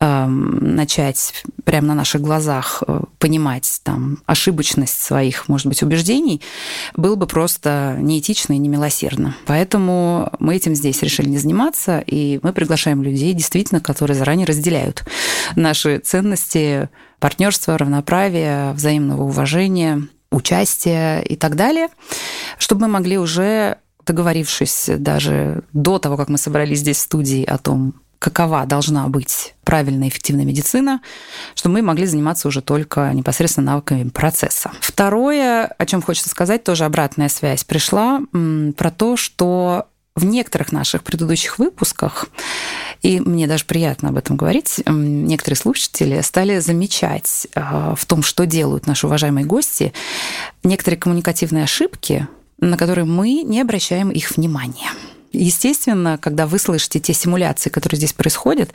начать 0.00 1.44
прямо 1.64 1.88
на 1.88 1.94
наших 1.94 2.22
глазах 2.22 2.82
э, 2.86 3.02
понимать 3.18 3.80
там 3.82 4.22
ошибочность 4.24 5.00
своих, 5.00 5.46
может 5.48 5.66
быть, 5.66 5.82
убеждений, 5.82 6.40
было 6.96 7.16
бы 7.16 7.26
просто 7.26 7.96
неэтично 7.98 8.54
и 8.54 8.58
немилосердно. 8.58 9.36
Поэтому 9.44 10.32
мы 10.38 10.56
этим 10.56 10.74
здесь 10.74 11.02
решили 11.02 11.28
не 11.28 11.36
заниматься, 11.36 12.02
и 12.06 12.40
мы 12.42 12.54
приглашаем 12.54 13.02
людей, 13.02 13.34
действительно, 13.34 13.80
которые 13.80 14.16
заранее 14.16 14.46
разделяют 14.46 15.04
наши 15.54 15.98
ценности 15.98 16.88
партнерства, 17.18 17.76
равноправия, 17.76 18.72
взаимного 18.72 19.24
уважения, 19.24 20.08
участия 20.30 21.20
и 21.20 21.36
так 21.36 21.56
далее, 21.56 21.88
чтобы 22.58 22.82
мы 22.82 22.88
могли 22.88 23.18
уже 23.18 23.76
договорившись 24.06 24.90
даже 24.98 25.62
до 25.72 25.98
того, 25.98 26.16
как 26.16 26.28
мы 26.30 26.38
собрались 26.38 26.78
здесь 26.78 26.96
в 26.96 27.02
студии 27.02 27.44
о 27.44 27.58
том, 27.58 27.99
какова 28.20 28.66
должна 28.66 29.08
быть 29.08 29.54
правильная 29.64 30.08
эффективная 30.08 30.44
медицина, 30.44 31.00
чтобы 31.54 31.74
мы 31.74 31.82
могли 31.82 32.06
заниматься 32.06 32.46
уже 32.46 32.60
только 32.60 33.10
непосредственно 33.14 33.72
навыками 33.72 34.08
процесса. 34.10 34.70
Второе, 34.80 35.64
о 35.66 35.86
чем 35.86 36.02
хочется 36.02 36.28
сказать, 36.28 36.62
тоже 36.62 36.84
обратная 36.84 37.28
связь 37.28 37.64
пришла, 37.64 38.20
про 38.76 38.90
то, 38.90 39.16
что 39.16 39.86
в 40.16 40.24
некоторых 40.26 40.70
наших 40.70 41.02
предыдущих 41.02 41.58
выпусках, 41.58 42.26
и 43.00 43.20
мне 43.20 43.46
даже 43.46 43.64
приятно 43.64 44.10
об 44.10 44.18
этом 44.18 44.36
говорить, 44.36 44.82
некоторые 44.86 45.56
слушатели 45.56 46.20
стали 46.20 46.58
замечать 46.58 47.46
э, 47.54 47.94
в 47.96 48.04
том, 48.04 48.22
что 48.22 48.44
делают 48.44 48.86
наши 48.86 49.06
уважаемые 49.06 49.46
гости, 49.46 49.94
некоторые 50.62 50.98
коммуникативные 50.98 51.64
ошибки, 51.64 52.28
на 52.58 52.76
которые 52.76 53.06
мы 53.06 53.42
не 53.44 53.62
обращаем 53.62 54.10
их 54.10 54.36
внимания. 54.36 54.90
Естественно, 55.32 56.18
когда 56.18 56.46
вы 56.46 56.58
слышите 56.58 56.98
те 57.00 57.12
симуляции, 57.12 57.70
которые 57.70 57.98
здесь 57.98 58.12
происходят, 58.12 58.72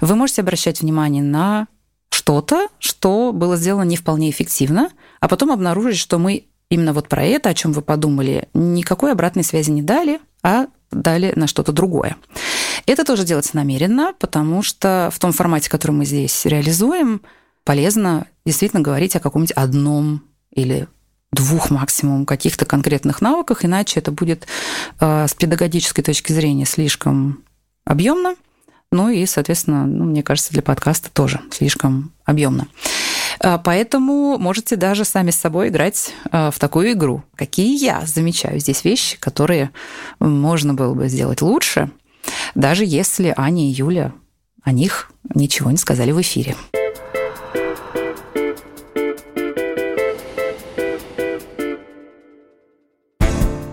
вы 0.00 0.14
можете 0.14 0.42
обращать 0.42 0.80
внимание 0.80 1.22
на 1.22 1.66
что-то, 2.10 2.68
что 2.78 3.32
было 3.32 3.56
сделано 3.56 3.84
не 3.84 3.96
вполне 3.96 4.30
эффективно, 4.30 4.90
а 5.20 5.28
потом 5.28 5.50
обнаружить, 5.50 5.98
что 5.98 6.18
мы 6.18 6.46
именно 6.70 6.92
вот 6.92 7.08
про 7.08 7.24
это, 7.24 7.48
о 7.48 7.54
чем 7.54 7.72
вы 7.72 7.82
подумали, 7.82 8.48
никакой 8.54 9.12
обратной 9.12 9.44
связи 9.44 9.70
не 9.70 9.82
дали, 9.82 10.20
а 10.42 10.66
дали 10.90 11.32
на 11.36 11.46
что-то 11.46 11.72
другое. 11.72 12.16
Это 12.86 13.04
тоже 13.04 13.24
делается 13.24 13.56
намеренно, 13.56 14.14
потому 14.18 14.62
что 14.62 15.10
в 15.12 15.18
том 15.18 15.32
формате, 15.32 15.68
который 15.68 15.92
мы 15.92 16.04
здесь 16.04 16.44
реализуем, 16.44 17.22
полезно 17.64 18.26
действительно 18.44 18.82
говорить 18.82 19.16
о 19.16 19.20
каком-нибудь 19.20 19.52
одном 19.52 20.22
или 20.52 20.86
двух 21.32 21.70
максимум 21.70 22.26
каких-то 22.26 22.64
конкретных 22.64 23.20
навыках, 23.20 23.64
иначе 23.64 24.00
это 24.00 24.12
будет 24.12 24.46
э, 25.00 25.26
с 25.28 25.34
педагогической 25.34 26.02
точки 26.02 26.32
зрения 26.32 26.64
слишком 26.64 27.42
объемно, 27.84 28.36
ну 28.92 29.10
и, 29.10 29.26
соответственно, 29.26 29.86
ну, 29.86 30.04
мне 30.04 30.22
кажется, 30.22 30.52
для 30.52 30.62
подкаста 30.62 31.10
тоже 31.10 31.40
слишком 31.50 32.12
объемно. 32.24 32.68
Э, 33.40 33.58
поэтому 33.62 34.38
можете 34.38 34.76
даже 34.76 35.04
сами 35.04 35.30
с 35.30 35.36
собой 35.36 35.68
играть 35.68 36.14
э, 36.30 36.50
в 36.50 36.58
такую 36.58 36.92
игру. 36.92 37.22
Какие 37.34 37.76
я 37.82 38.02
замечаю 38.06 38.58
здесь 38.60 38.84
вещи, 38.84 39.18
которые 39.18 39.70
можно 40.20 40.74
было 40.74 40.94
бы 40.94 41.08
сделать 41.08 41.42
лучше, 41.42 41.90
даже 42.54 42.84
если 42.84 43.34
Аня 43.36 43.68
и 43.68 43.72
Юля 43.72 44.12
о 44.62 44.72
них 44.72 45.10
ничего 45.34 45.70
не 45.70 45.76
сказали 45.76 46.12
в 46.12 46.20
эфире. 46.20 46.56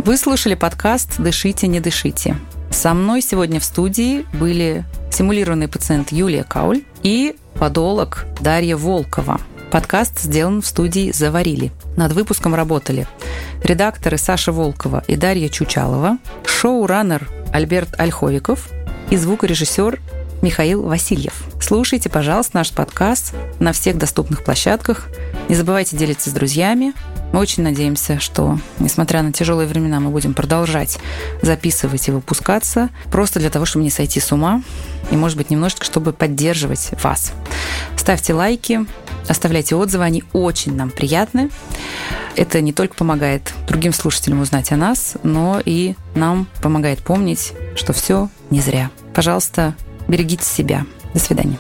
Вы 0.06 0.18
слушали 0.18 0.56
подкаст 0.56 1.18
«Дышите, 1.18 1.68
не 1.68 1.80
дышите». 1.80 2.36
Со 2.72 2.94
мной 2.94 3.22
сегодня 3.22 3.62
в 3.62 3.64
студии 3.64 4.26
были 4.34 4.84
симулированный 5.10 5.70
пациент 5.70 6.12
Юлия 6.12 6.44
Кауль 6.44 6.84
и 7.04 7.38
подолог 7.58 8.26
Дарья 8.42 8.76
Волкова. 8.76 9.40
Подкаст 9.72 10.20
сделан 10.20 10.62
в 10.62 10.68
студии 10.68 11.14
«Заварили». 11.14 11.72
Над 11.96 12.12
выпуском 12.12 12.54
работали 12.54 13.08
редакторы 13.64 14.18
Саша 14.18 14.52
Волкова 14.52 15.06
и 15.08 15.16
Дарья 15.16 15.48
Чучалова, 15.48 16.18
шоу-раннер 16.46 17.30
Альберт 17.54 17.98
Ольховиков 17.98 18.68
и 19.10 19.16
звукорежиссер 19.16 20.02
Михаил 20.42 20.84
Васильев. 20.84 21.46
Слушайте, 21.66 22.10
пожалуйста, 22.10 22.58
наш 22.58 22.72
подкаст 22.72 23.34
на 23.60 23.72
всех 23.72 23.98
доступных 23.98 24.44
площадках. 24.44 25.08
Не 25.48 25.56
забывайте 25.56 25.96
делиться 25.96 26.30
с 26.30 26.34
друзьями. 26.34 26.92
Мы 27.32 27.40
очень 27.40 27.64
надеемся, 27.64 28.20
что, 28.20 28.60
несмотря 28.80 29.22
на 29.22 29.32
тяжелые 29.32 29.66
времена, 29.66 30.02
мы 30.02 30.10
будем 30.10 30.34
продолжать 30.34 31.00
записывать 31.42 32.06
и 32.10 32.12
выпускаться, 32.12 32.90
просто 33.10 33.40
для 33.40 33.50
того, 33.50 33.64
чтобы 33.64 33.86
не 33.86 33.92
сойти 33.92 34.20
с 34.20 34.34
ума, 34.34 34.62
и, 35.10 35.16
может 35.16 35.38
быть, 35.38 35.52
немножечко, 35.52 35.86
чтобы 35.86 36.12
поддерживать 36.12 36.90
вас. 37.02 37.32
Ставьте 37.96 38.34
лайки, 38.34 38.86
оставляйте 39.30 39.76
отзывы, 39.78 40.04
они 40.04 40.26
очень 40.34 40.76
нам 40.76 40.90
приятны. 40.90 41.50
Это 42.36 42.60
не 42.60 42.74
только 42.74 42.94
помогает 42.96 43.54
другим 43.70 43.94
слушателям 43.94 44.42
узнать 44.42 44.74
о 44.74 44.76
нас, 44.76 45.14
но 45.24 45.62
и 45.64 45.96
нам 46.14 46.48
помогает 46.62 47.00
помнить, 47.00 47.54
что 47.78 47.94
все 47.94 48.28
не 48.50 48.60
зря. 48.60 48.92
Пожалуйста, 49.14 49.76
берегите 50.10 50.44
себя. 50.44 50.86
До 51.14 51.20
свидания. 51.20 51.60